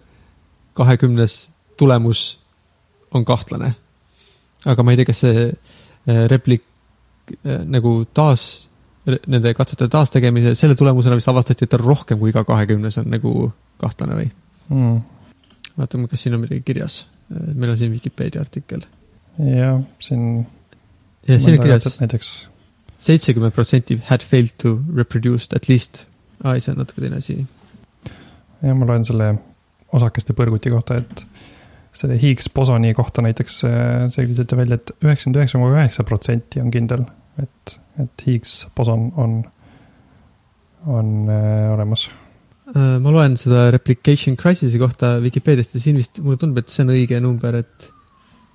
[0.77, 1.37] kahekümnes
[1.77, 2.39] tulemus
[3.11, 3.73] on kahtlane.
[4.65, 6.63] aga ma ei tea, kas see äh, replik
[7.45, 8.69] äh, nagu taas,
[9.05, 13.51] nende katsete taastegemise, selle tulemusena vist avastati, et rohkem kui iga kahekümnes on nagu
[13.81, 14.29] kahtlane või
[14.69, 15.01] mm.?
[15.77, 17.05] vaatame, kas siin on midagi kirjas.
[17.29, 18.83] meil on siin Vikipeedia artikkel.
[19.39, 20.45] jah, siin
[21.27, 22.31] ja siin on kirjas näiteks
[23.01, 26.05] seitsekümmend protsenti had failed to reproduce at least.
[26.43, 27.37] aa, ei, see on natuke teine asi.
[28.61, 29.33] ja ma loen selle
[29.91, 31.25] osakeste põrguti kohta, et
[31.97, 33.57] selle Higgs bosoni kohta näiteks
[34.15, 37.03] selgitati välja et, et üheksakümmend üheksa koma üheksa protsenti on kindel,
[37.41, 39.41] et, et Higgs boson on,
[40.87, 42.07] on äh, olemas.
[42.71, 46.85] Äh, ma loen seda replication crisis'i kohta Vikipeediast ja siin vist mulle tundub, et see
[46.85, 47.89] on õige number, et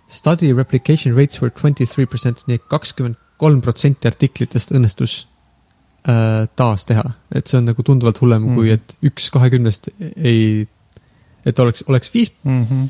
[0.09, 5.17] Study replication rates were twenty three percent, nii et kakskümmend kolm protsenti artiklitest õnnestus
[6.09, 7.05] äh, taas teha.
[7.35, 8.59] et see on nagu tunduvalt hullem mm.
[8.59, 10.67] kui, et üks kahekümnest ei,
[11.47, 12.87] et oleks, oleks viis mm, -hmm.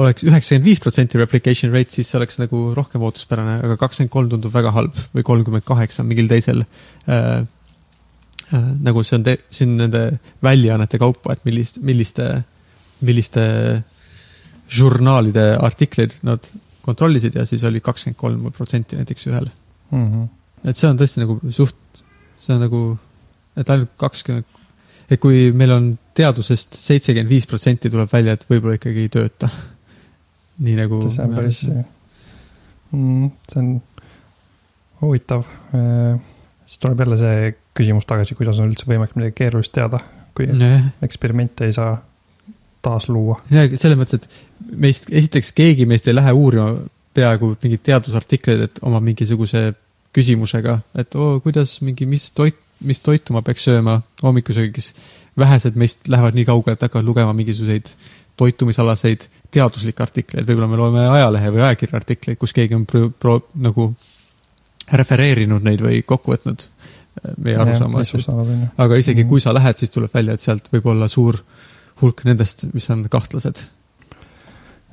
[0.00, 4.30] oleks üheksakümmend viis protsenti replication rate, siis see oleks nagu rohkem ootuspärane, aga kakskümmend kolm
[4.30, 6.64] tundub väga halb või kolmkümmend kaheksa mingil teisel
[7.08, 7.42] äh,
[8.54, 10.04] äh, nagu see on, see on nende
[10.42, 12.44] väljaannete kaupa, et millist, milliste,
[13.02, 13.44] milliste
[14.70, 16.46] žurnaalide artikleid nad
[16.84, 19.48] kontrollisid ja siis oli kakskümmend kolm protsenti näiteks ühel
[19.90, 20.04] mm.
[20.04, 20.28] -hmm.
[20.68, 22.02] et see on tõesti nagu suht,
[22.40, 22.82] see on nagu,
[23.56, 24.60] et ainult kakskümmend,
[25.10, 29.48] et kui meil on teadusest seitsekümmend viis protsenti tuleb välja, et võib-olla ikkagi ei tööta.
[30.58, 31.00] nii nagu.
[31.10, 33.82] see on päris mm,, see on
[35.00, 35.44] huvitav.
[36.66, 39.98] siis tuleb jälle see küsimus tagasi, kuidas on üldse võimalik midagi keerulist teada,
[40.34, 40.80] kui nee.
[41.02, 41.96] eksperimente ei saa
[42.84, 43.40] taas luua.
[43.50, 46.74] ja selles mõttes, et meist, esiteks keegi meist ei lähe uurima
[47.14, 49.70] peaaegu mingeid teadusartikleid, et oma mingisuguse
[50.14, 54.94] küsimusega, et oo, kuidas mingi, mis toit, mis toitu ma peaks sööma hommikusöögis.
[55.38, 57.88] vähesed meist lähevad nii kaugele, et hakkavad lugema mingisuguseid
[58.38, 63.38] toitumisalaseid teaduslikke artikleid, võib-olla me loeme ajalehe või ajakirja artikleid, kus keegi on pro, pro,
[63.54, 63.88] nagu
[64.92, 68.30] refereerinud neid või kokku võtnud äh, meie arusaama asjast.
[68.30, 69.28] aga isegi mm -hmm.
[69.30, 71.38] kui sa lähed, siis tuleb välja, et sealt võib olla suur
[72.02, 73.64] hulk nendest, mis on kahtlased.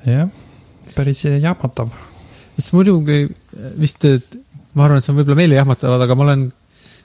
[0.06, 0.30] jah,
[0.96, 1.92] päris jahmatav.
[2.56, 3.24] sest muidugi
[3.80, 4.06] vist,
[4.74, 6.46] ma arvan, et see on võib-olla meile jahmatavad, aga ma olen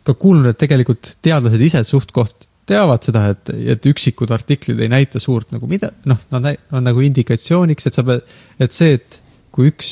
[0.08, 5.22] ka kuulnud, et tegelikult teadlased ise suht-koht teavad seda, et, et üksikud artiklid ei näita
[5.24, 8.26] suurt nagu mida, noh, nad on nagu indikatsiooniks, et sa pead,
[8.64, 9.22] et see, et
[9.56, 9.92] kui üks,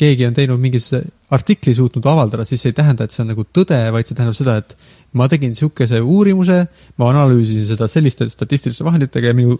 [0.00, 1.02] keegi on teinud mingisuguse
[1.36, 4.36] artikli suutnud avaldada, siis see ei tähenda, et see on nagu tõde, vaid see tähendab
[4.38, 4.74] seda, et
[5.18, 6.60] ma tegin sihukese uurimuse,
[6.98, 9.58] ma analüüsisin seda selliste statistiliste vahenditega ja minu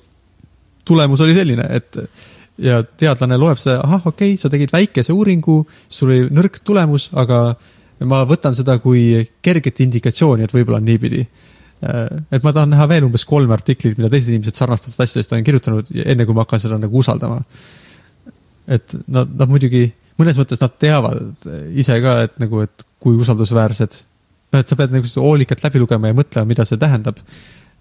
[0.88, 2.01] tulemus oli selline, et
[2.61, 7.11] ja teadlane loeb seda, ahah, okei okay,, sa tegid väikese uuringu, sul oli nõrk tulemus,
[7.20, 7.45] aga
[8.11, 11.26] ma võtan seda kui kerget indikatsiooni, et võib-olla on niipidi
[11.80, 15.45] Äh, et ma tahan näha veel umbes kolme artiklit, mida teised inimesed sarnastest asjadest on
[15.47, 17.41] kirjutanud, enne kui ma hakkan seda nagu usaldama.
[18.70, 19.86] et nad, nad muidugi,
[20.20, 21.48] mõnes mõttes nad teavad
[21.78, 24.00] ise ka, et nagu, et kui usaldusväärsed.
[24.50, 27.20] noh, et sa pead nagu hoolikalt läbi lugema ja mõtlema, mida see tähendab.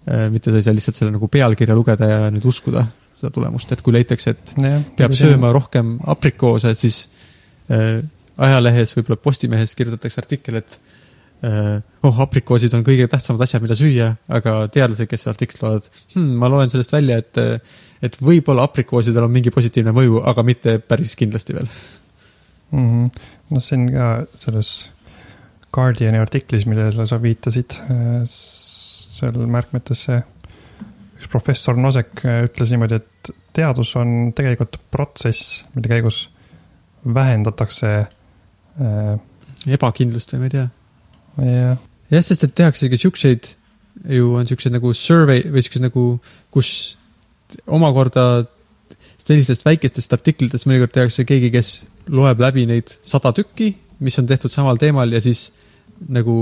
[0.08, 2.86] Äh, mitte sa ei saa lihtsalt selle nagu pealkirja lugeda ja nüüd uskuda
[3.20, 7.02] seda tulemust, et kui leitakse, et ja, peab sööma rohkem aprikoose, siis
[7.68, 8.00] äh,
[8.40, 10.78] ajalehes, võib-olla Postimehes kirjutatakse artikkel, et
[11.40, 15.86] Äh, oh, aprikoosid on kõige tähtsamad asjad, mida süüa, aga teadlased, kes seda artiklit loevad
[16.12, 17.40] hmm,, ma loen sellest välja, et,
[18.04, 21.70] et võib-olla aprikoosidel on mingi positiivne mõju, aga mitte päris kindlasti veel
[22.72, 23.10] mm.
[23.10, 23.60] -hmm.
[23.60, 24.90] see on ka selles
[25.72, 30.22] Guardiani artiklis, millele sa viitasid, äh, seal märkmetes see
[31.20, 36.24] üks professor Nosek äh, ütles niimoodi, et teadus on tegelikult protsess, mille käigus
[37.04, 39.14] vähendatakse äh,
[39.68, 40.66] ebakindlust või ma ei tea
[41.38, 41.78] jah.
[42.10, 43.52] jah, sest et tehaksegi siukseid,
[44.16, 46.04] ju on siuksed nagu survey või siuksed nagu,
[46.54, 46.72] kus
[47.66, 48.46] omakorda
[49.20, 51.72] sellistest väikestest artiklitest mõnikord tehakse keegi, kes
[52.10, 53.72] loeb läbi neid sada tükki,
[54.04, 55.50] mis on tehtud samal teemal ja siis
[56.08, 56.34] nagu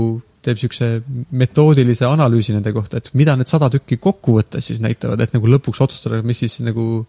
[0.45, 0.87] teeb siukse
[1.35, 5.81] metoodilise analüüsi nende kohta, et mida need sada tükki kokkuvõttes siis näitavad, et nagu lõpuks
[5.83, 7.03] otsustada, mis siis nagu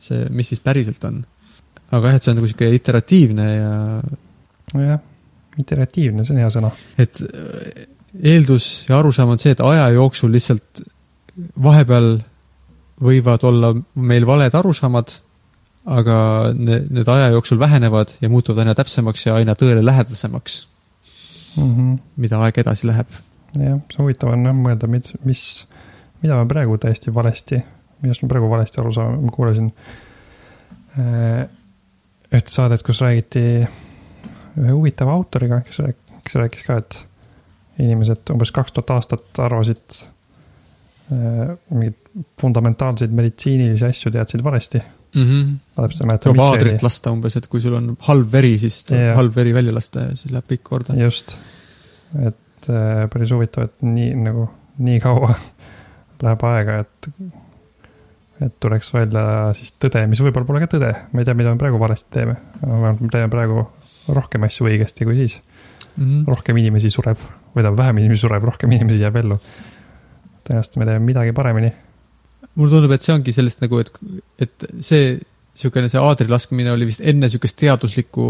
[0.00, 1.20] see, mis siis päriselt on.
[1.90, 3.74] aga jah, et see on nagu sihuke iteratiivne ja.
[4.80, 5.02] jah
[5.60, 6.70] iteratiivne, see on hea sõna.
[6.98, 7.84] et äh,
[8.32, 10.82] eeldus ja arusaam on see, et aja jooksul lihtsalt
[11.62, 12.16] vahepeal
[13.04, 15.16] võivad olla meil valed arusaamad,
[15.84, 16.16] aga
[16.56, 20.68] need, need aja jooksul vähenevad ja muutuvad aina täpsemaks ja aina tõele lähedasemaks
[21.56, 21.74] mm.
[21.76, 21.98] -hmm.
[22.16, 23.08] mida aeg edasi läheb.
[23.58, 25.42] jah, see huvitav on jah mõelda, mis, mis,
[26.22, 27.60] mida me praegu täiesti valesti,
[28.02, 29.72] millest me praegu valesti aru saame, ma kuulasin
[30.98, 31.44] äh,
[32.32, 33.44] ühte saadet, kus räägiti
[34.58, 36.98] ühe huvitava autoriga, kes rääkis, kes rääkis ka, et
[37.78, 40.00] inimesed umbes kaks tuhat aastat arvasid
[41.12, 42.00] äh, mingeid
[42.40, 44.80] fundamentaalseid meditsiinilisi asju teadsid valesti
[45.14, 45.26] mm.
[45.26, 46.18] -hmm.
[46.22, 49.16] tuleb aadrit lasta umbes, et kui sul on halb veri, siis tuleb yeah.
[49.18, 50.98] halb veri välja lasta ja siis läheb kõik korda.
[51.00, 51.36] just,
[52.20, 54.48] et äh, päris huvitav, et nii nagu,
[54.78, 55.34] nii kaua
[56.24, 57.10] läheb aega, et,
[58.48, 59.24] et tuleks välja
[59.58, 62.36] siis tõde, mis võib-olla pole ka tõde, ma ei tea, mida me praegu valesti teeme,
[62.64, 63.68] vähemalt me teeme praegu
[64.14, 65.38] rohkem asju õigesti kui siis
[65.96, 66.04] mm.
[66.04, 66.24] -hmm.
[66.28, 67.18] rohkem inimesi sureb,
[67.54, 69.38] või tähendab, vähem inimesi sureb, rohkem inimesi jääb ellu.
[70.44, 71.72] tõenäoliselt me teeme midagi paremini.
[72.54, 73.90] Mulle tundub, et see ongi sellest nagu, et,
[74.44, 78.26] et see niisugune, see aadri laskmine oli vist enne niisugust teaduslikku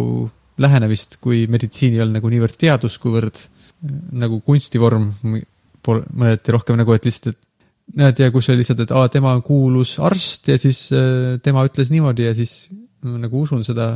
[0.61, 3.41] lähenemist, kui meditsiin ei olnud nagu niivõrd teadus, kuivõrd
[4.15, 9.11] nagu kunstivorm mõneti rohkem nagu, et lihtsalt, et näed, ja kus oli lihtsalt, et aa,
[9.13, 12.69] tema on kuulus arst ja siis äh, tema ütles niimoodi ja siis
[13.05, 13.93] nagu usun seda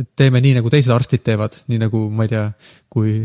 [0.00, 2.46] et teeme nii, nagu teised arstid teevad, nii nagu, ma ei tea,
[2.92, 3.18] kui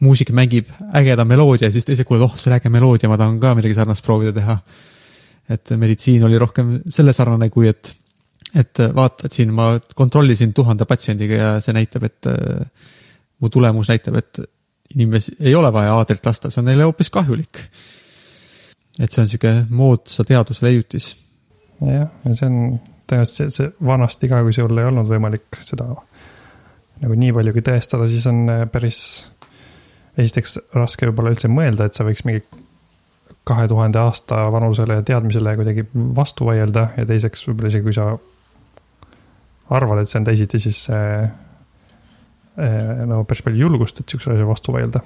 [0.00, 3.54] džässmuusik mängib ägeda meloodia, siis teised kuulevad, oh, see on äge meloodia, ma tahan ka
[3.54, 4.58] midagi sarnast proovida teha.
[5.50, 7.94] et meditsiin oli rohkem selle sarnane, kui et,
[8.54, 12.60] et vaata, et siin ma kontrollisin tuhande patsiendiga ja see näitab, et äh,
[13.40, 14.40] mu tulemus näitab, et
[14.94, 17.64] inimesi ei ole vaja aadrit lasta, see on neile hoopis kahjulik.
[19.00, 21.16] et see on sihuke moodsa teaduse leiutis.
[21.80, 22.78] jah, ja see on
[23.10, 25.90] tõenäoliselt see, see vanasti ka, kui sul ei olnud võimalik seda
[27.00, 29.02] nagu nii paljugi tõestada, siis on äh, päris
[30.18, 32.42] esiteks raske võib-olla üldse mõelda, et sa võiks mingi
[33.48, 38.10] kahe tuhande aasta vanusele teadmisele kuidagi vastu vaielda ja teiseks võib-olla isegi kui sa
[39.70, 41.30] arvad, et see on teisiti, siis äh,
[42.58, 45.02] äh, no päris palju julgust, et sihukese asja vastu vaielda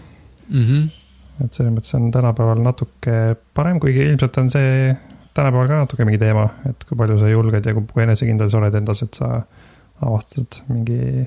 [0.49, 0.65] mm.
[0.65, 1.45] -hmm.
[1.45, 4.97] et selles mõttes on tänapäeval natuke parem, kuigi ilmselt on see
[5.35, 8.75] tänapäeval ka natuke mingi teema, et kui palju sa julged ja kui enesekindel sa oled
[8.75, 9.31] endas, et sa
[10.03, 11.27] avastad mingi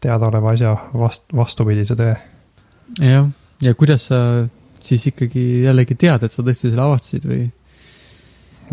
[0.00, 2.16] teadaoleva asja vast-, vastupidise tõe.
[3.00, 3.28] Jah,
[3.62, 4.20] ja kuidas sa
[4.80, 7.44] siis ikkagi jällegi tead, et sa tõesti selle avastasid või?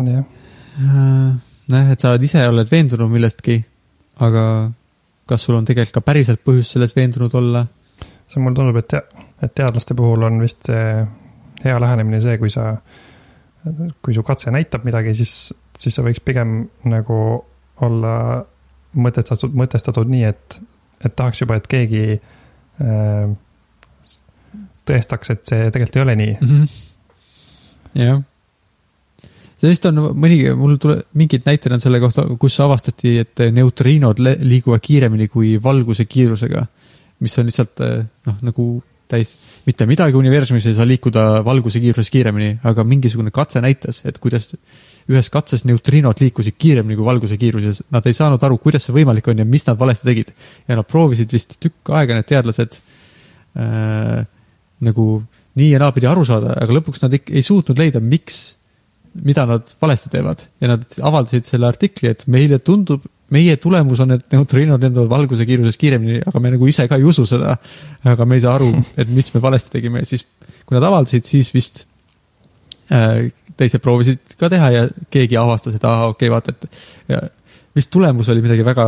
[0.06, 0.24] jah.
[0.76, 1.30] Äh,
[1.72, 3.58] nojah, et sa ise oled veendunud millestki,
[4.22, 4.44] aga
[5.26, 7.66] kas sul on tegelikult ka päriselt põhjust selles veendunud olla?
[8.26, 10.66] see mulle tundub, et te-, et teadlaste puhul on vist
[11.64, 12.72] hea lähenemine see, kui sa,
[14.02, 15.34] kui su katse näitab midagi, siis,
[15.78, 16.58] siis sa võiks pigem
[16.90, 17.18] nagu
[17.86, 18.16] olla
[18.96, 20.58] mõtestatud, mõtestatud nii, et,
[21.04, 23.30] et tahaks juba, et keegi äh,
[24.86, 26.48] tõestaks, et see tegelikult ei ole nii mm.
[26.48, 28.00] -hmm.
[28.02, 28.24] jah.
[29.56, 34.20] see vist on mõni, mul tuleb, mingid näited on selle kohta, kus avastati, et neutriinod
[34.22, 36.66] liiguvad kiiremini kui valguse kiirusega.
[37.20, 37.80] mis on lihtsalt
[38.26, 38.66] noh, nagu
[39.08, 39.32] täis,
[39.66, 44.50] mitte midagi universumis ei saa liikuda valguse kiiruses kiiremini, aga mingisugune katse näitas, et kuidas
[45.10, 49.28] ühes katses neutriinod liikusid kiiremini kui valguse kiiruses, nad ei saanud aru, kuidas see võimalik
[49.30, 50.32] on ja mis nad valesti tegid.
[50.68, 52.80] ja nad proovisid vist tükk aega, need teadlased
[53.56, 54.26] äh,,
[54.84, 55.22] nagu
[55.56, 58.40] nii ja naapidi aru saada, aga lõpuks nad ei suutnud leida, miks,
[59.24, 64.12] mida nad valesti teevad ja nad avaldasid selle artikli, et meile tundub, meie tulemus on,
[64.14, 67.56] et neutriinod lendavad valguse kiiruses kiiremini, aga me nagu ise ka ei usu seda.
[68.04, 68.70] aga me ei saa aru,
[69.00, 70.26] et mis me valesti tegime, siis
[70.66, 71.86] kui nad avaldasid, siis vist
[72.92, 77.24] äh, teised proovisid ka teha ja keegi avastas, et aa, okei okay,, vaata, et ja
[77.76, 78.86] vist tulemus oli midagi väga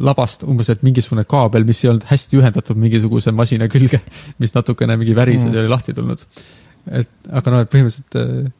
[0.00, 4.00] labast, umbes, et mingisugune kaabel, mis ei olnud hästi ühendatud mingisuguse masina külge,
[4.42, 5.56] mis natukene mingi värises mm.
[5.56, 6.24] ja oli lahti tulnud.
[6.98, 8.50] et aga noh, et põhimõtteliselt äh,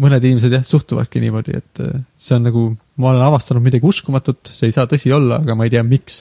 [0.00, 2.66] mõned inimesed jah, suhtuvadki niimoodi, et äh, see on nagu,
[3.00, 6.20] ma olen avastanud midagi uskumatut, see ei saa tõsi olla, aga ma ei tea, miks,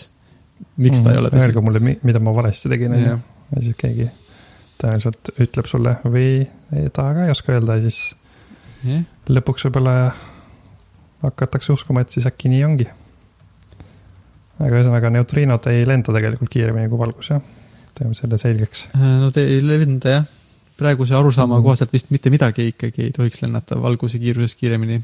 [0.78, 1.50] miks mm, ta ei ole tõsi.
[1.50, 3.20] Öelge mulle, mida ma valesti tegin, on ju,
[3.56, 4.10] ja siis keegi
[4.80, 6.32] tõenäoliselt ütleb sulle või
[6.96, 8.00] ta ka ei oska öelda ja siis
[8.86, 9.04] yeah.
[9.28, 9.96] lõpuks võib-olla
[11.24, 12.88] hakatakse uskuma, et siis äkki nii ongi.
[14.60, 17.42] aga ühesõnaga neutriinod ei lenda tegelikult kiiremini kui valgus, jah.
[17.96, 18.88] teeme selle selgeks.
[18.96, 20.28] Äh, no te ei lenda jah.
[20.80, 21.64] praeguse arusaama mm.
[21.64, 25.02] kohaselt vist mitte midagi ikkagi ei tohiks lennata valguse kiirusest kiiremini.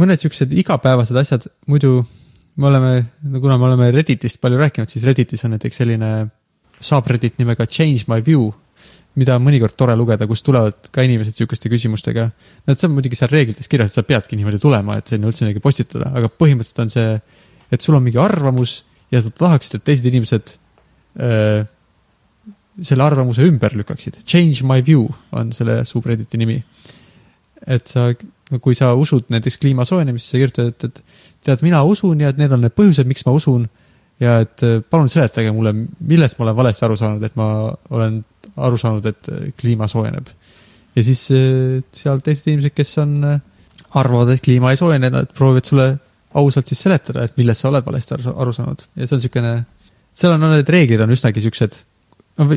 [0.00, 1.98] mõned siuksed igapäevased asjad, muidu
[2.56, 6.12] me oleme, no kuna me oleme Redditist palju rääkinud, siis Redditis on näiteks selline
[6.80, 8.50] subreddit nimega Change my view
[9.16, 12.28] mida on mõnikord tore lugeda, kus tulevad ka inimesed sihukeste küsimustega.
[12.66, 15.46] no see on muidugi seal reeglites kirjas, et sa peadki niimoodi tulema, et sinna üldse
[15.46, 17.16] midagi postitada, aga põhimõtteliselt on see,
[17.72, 18.82] et sul on mingi arvamus
[19.14, 20.52] ja sa tahaksid, et teised inimesed
[21.16, 21.64] öö, äh,
[22.84, 24.18] selle arvamuse ümber lükkaksid.
[24.28, 26.62] Change my view on selle subredditi nimi.
[27.66, 28.10] et sa,
[28.62, 31.00] kui sa usud näiteks kliima soojenemist, sa kirjutad, et, et
[31.42, 33.64] tead, mina usun ja et need on need põhjused, miks ma usun
[34.22, 37.48] ja et äh, palun seletage mulle, millest ma olen valesti aru saanud, et ma
[37.96, 38.20] olen
[38.56, 40.28] aru saanud, et äh, kliima soojeneb.
[40.96, 43.40] ja siis äh, seal teised inimesed, kes on, äh,
[43.96, 45.88] arvavad, et kliima ei soojene, nad proovivad sulle
[46.36, 49.52] ausalt siis seletada, et millest sa oled valesti aru, saanud ja see on niisugune,
[50.16, 51.78] seal on, need reeglid on üsnagi siuksed,
[52.36, 52.48] no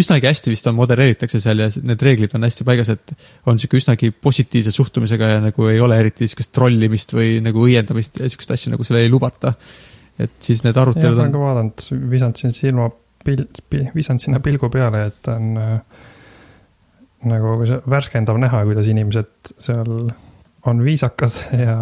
[0.00, 3.14] üsnagi hästi vist on, modereeritakse seal ja need reeglid on hästi paigas, et
[3.50, 8.18] on sihuke üsnagi positiivse suhtumisega ja nagu ei ole eriti sihukest trollimist või nagu õiendamist
[8.22, 9.54] ja sihukest asja nagu selle ei lubata.
[10.18, 11.36] et siis need arutelud on.
[11.44, 12.88] vaadanud, visanud siin silma
[13.24, 16.04] pil-, pil-, visanud sinna pilgu peale, et on äh,
[17.28, 17.56] nagu
[17.90, 20.12] värskendav näha, kuidas inimesed seal
[20.68, 21.78] on viisakas ja,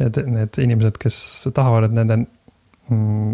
[0.00, 1.16] ja need inimesed, kes
[1.54, 2.18] tahavad, et nende
[2.90, 3.32] mm,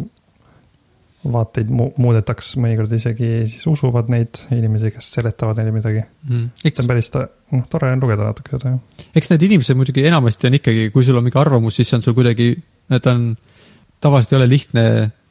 [1.33, 6.49] vaateid mu-, muudetaks, mõnikord isegi siis usuvad neid inimesi, kes seletavad neile midagi mm..
[6.63, 9.07] see on päris, noh, tore on lugeda natuke seda, jah.
[9.19, 12.17] eks need inimesed muidugi enamasti on ikkagi, kui sul on mingi arvamus, siis on sul
[12.19, 12.53] kuidagi,
[12.95, 13.33] et on,
[14.03, 14.85] tavaliselt ei ole lihtne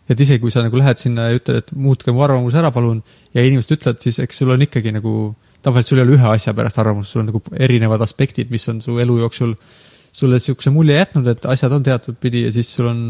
[0.08, 3.02] et isegi kui sa nagu lähed sinna ja ütled, et muutke mu arvamus ära, palun,
[3.36, 5.16] ja inimesed ütlevad, siis eks sul on ikkagi nagu,
[5.66, 8.80] tavaliselt sul ei ole ühe asja pärast arvamust, sul on nagu erinevad aspektid, mis on
[8.84, 9.56] su elu jooksul
[10.18, 13.04] sulle niisuguse mulje jätnud, et asjad on teatud pidi ja siis sul on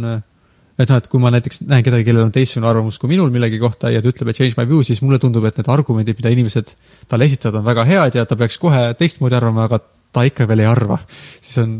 [0.77, 3.57] et noh, et kui ma näiteks näen kedagi, kellel on teistsugune arvamus kui minul millegi
[3.61, 6.33] kohta ja ta ütleb, et change my view, siis mulle tundub, et need argumendid, mida
[6.33, 6.73] inimesed
[7.09, 9.81] talle esitavad, on väga head ja ta peaks kohe teistmoodi arvama, aga
[10.13, 10.99] ta ikka veel ei arva.
[11.39, 11.79] siis on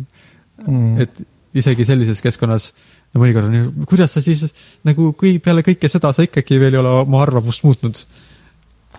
[0.66, 1.22] mm., et
[1.58, 2.72] isegi sellises keskkonnas
[3.18, 4.46] ja mõnikord on kuidas sa siis
[4.88, 8.04] nagu, kui peale kõike seda sa ikkagi veel ei ole oma arvamust muutnud.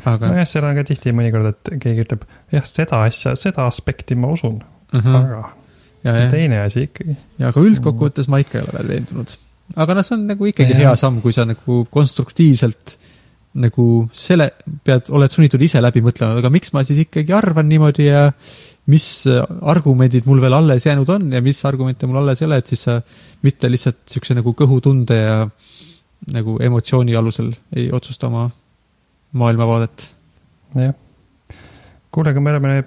[0.05, 0.33] aga.
[0.33, 4.33] nojah, seal on ka tihti mõnikord, et keegi ütleb, jah, seda asja, seda aspekti ma
[4.35, 5.17] usun uh, -huh.
[5.23, 5.43] aga
[6.05, 7.17] ja, see on teine asi ikkagi.
[7.39, 9.37] ja, aga üldkokkuvõttes ma ikka ei ole veel veendunud.
[9.77, 12.99] aga noh, see on nagu ikkagi ja, hea samm, kui sa nagu konstruktiivselt
[13.59, 13.85] nagu
[14.15, 14.51] selle,
[14.87, 18.29] pead, oled sunnitud ise läbi mõtlema, aga miks ma siis ikkagi arvan niimoodi ja
[18.89, 22.71] mis argumendid mul veel alles jäänud on ja mis argumente mul alles ei ole, et
[22.71, 23.01] siis sa
[23.45, 25.41] mitte lihtsalt niisuguse nagu kõhutunde ja
[26.35, 28.49] nagu emotsiooni alusel ei otsusta oma
[29.39, 30.11] maailmavaadet.
[30.75, 30.95] jah.
[32.11, 32.85] kuule, aga me oleme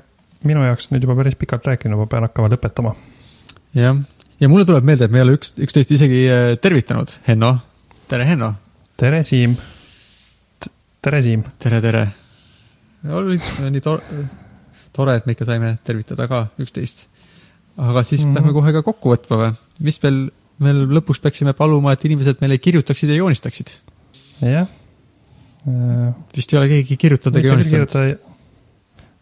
[0.48, 2.96] minu jaoks nüüd juba päris pikalt rääkinud, ma pean hakkama lõpetama.
[3.78, 4.00] jah,
[4.40, 7.14] ja mulle tuleb meelde, et me ei ole üks, üksteist isegi äh, tervitanud.
[7.28, 7.54] Henno,
[8.10, 8.54] tere, Henno.
[8.98, 9.56] tere, Siim.
[11.02, 11.46] Tere, Siim.
[11.62, 12.04] tere, tere.
[13.10, 13.40] oli
[13.74, 14.26] nii tore,
[14.94, 17.08] tore, et me ikka saime tervitada ka üksteist.
[17.78, 18.42] aga siis mm -hmm.
[18.42, 19.54] peame kohe ka kokku võtma või?
[19.80, 20.30] mis veel,
[20.60, 23.80] veel lõpuks peaksime paluma, et inimesed meile kirjutaksid ja joonistaksid?
[24.42, 24.68] jah.
[26.36, 28.20] vist ei ole keegi kirjutanud ega joonistanud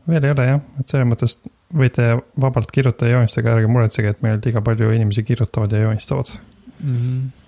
[0.10, 1.38] veel ei ole jah, et selles mõttes
[1.76, 2.06] võite
[2.42, 6.32] vabalt kirjutada ja joonistage, ärge muretsege, et meil liiga palju inimesi kirjutavad ja joonistavad
[6.80, 6.96] mm.
[6.96, 7.39] -hmm.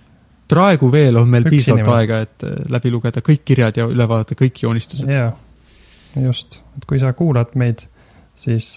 [0.51, 1.97] Praegu veel on meil Üks piisavalt inimene.
[1.97, 5.09] aega, et äh, läbi lugeda kõik kirjad ja üle vaadata kõik joonistused.
[5.11, 5.33] jaa,
[6.27, 7.83] just, et kui sa kuulad meid,
[8.39, 8.69] siis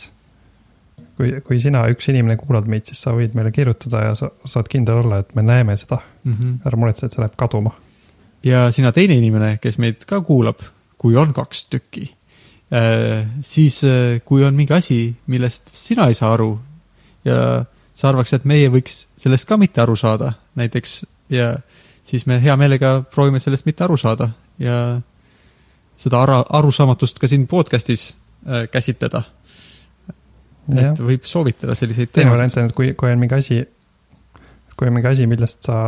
[1.19, 4.71] kui, kui sina, üks inimene kuulad meid, siis sa võid meile kirjutada ja sa saad
[4.73, 6.33] kindel olla, et me näeme seda mm.
[6.33, 6.59] -hmm.
[6.67, 7.75] ära muretse, et see läheb kaduma.
[8.45, 10.63] ja sina teine inimene, kes meid ka kuulab,
[10.99, 12.11] kui on kaks tükki
[12.73, 16.57] Äh, siis äh, kui on mingi asi, millest sina ei saa aru
[17.25, 17.65] ja
[17.95, 21.55] sa arvaks, et meie võiks sellest ka mitte aru saada, näiteks, ja
[22.03, 25.01] siis me hea meelega proovime sellest mitte aru saada ja
[25.97, 28.11] seda ara, arusaamatust ka siin podcast'is
[28.47, 29.23] äh, käsitleda.
[30.75, 33.61] et võib soovitada selliseid teine variant on, et kui, kui on mingi asi,
[34.77, 35.79] kui on mingi asi, millest sa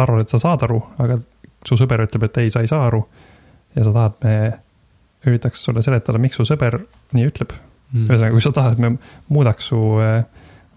[0.00, 1.18] arvad, et sa saad aru, aga
[1.68, 3.02] su sõber ütleb, et ei, sa ei saa aru
[3.74, 4.34] ja sa tahad, me
[5.28, 6.78] üritaks sulle seletada, miks su sõber
[7.16, 8.06] nii ütleb mm..
[8.08, 8.94] ühesõnaga, kui sa tahad, et me
[9.32, 10.24] muudaks su äh,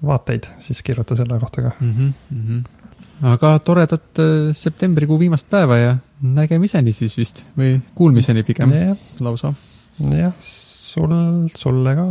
[0.05, 1.91] vaateid, siis kirjuta selle kohta ka mm.
[1.91, 2.76] -hmm, mm -hmm.
[3.21, 8.73] Aga toredat äh, septembrikuu viimast päeva ja nägemiseni siis vist või kuulmiseni pigem.
[8.73, 8.95] Ja,
[9.25, 9.53] lausa.
[9.99, 11.13] jah, sul,
[11.55, 12.07] sulle ka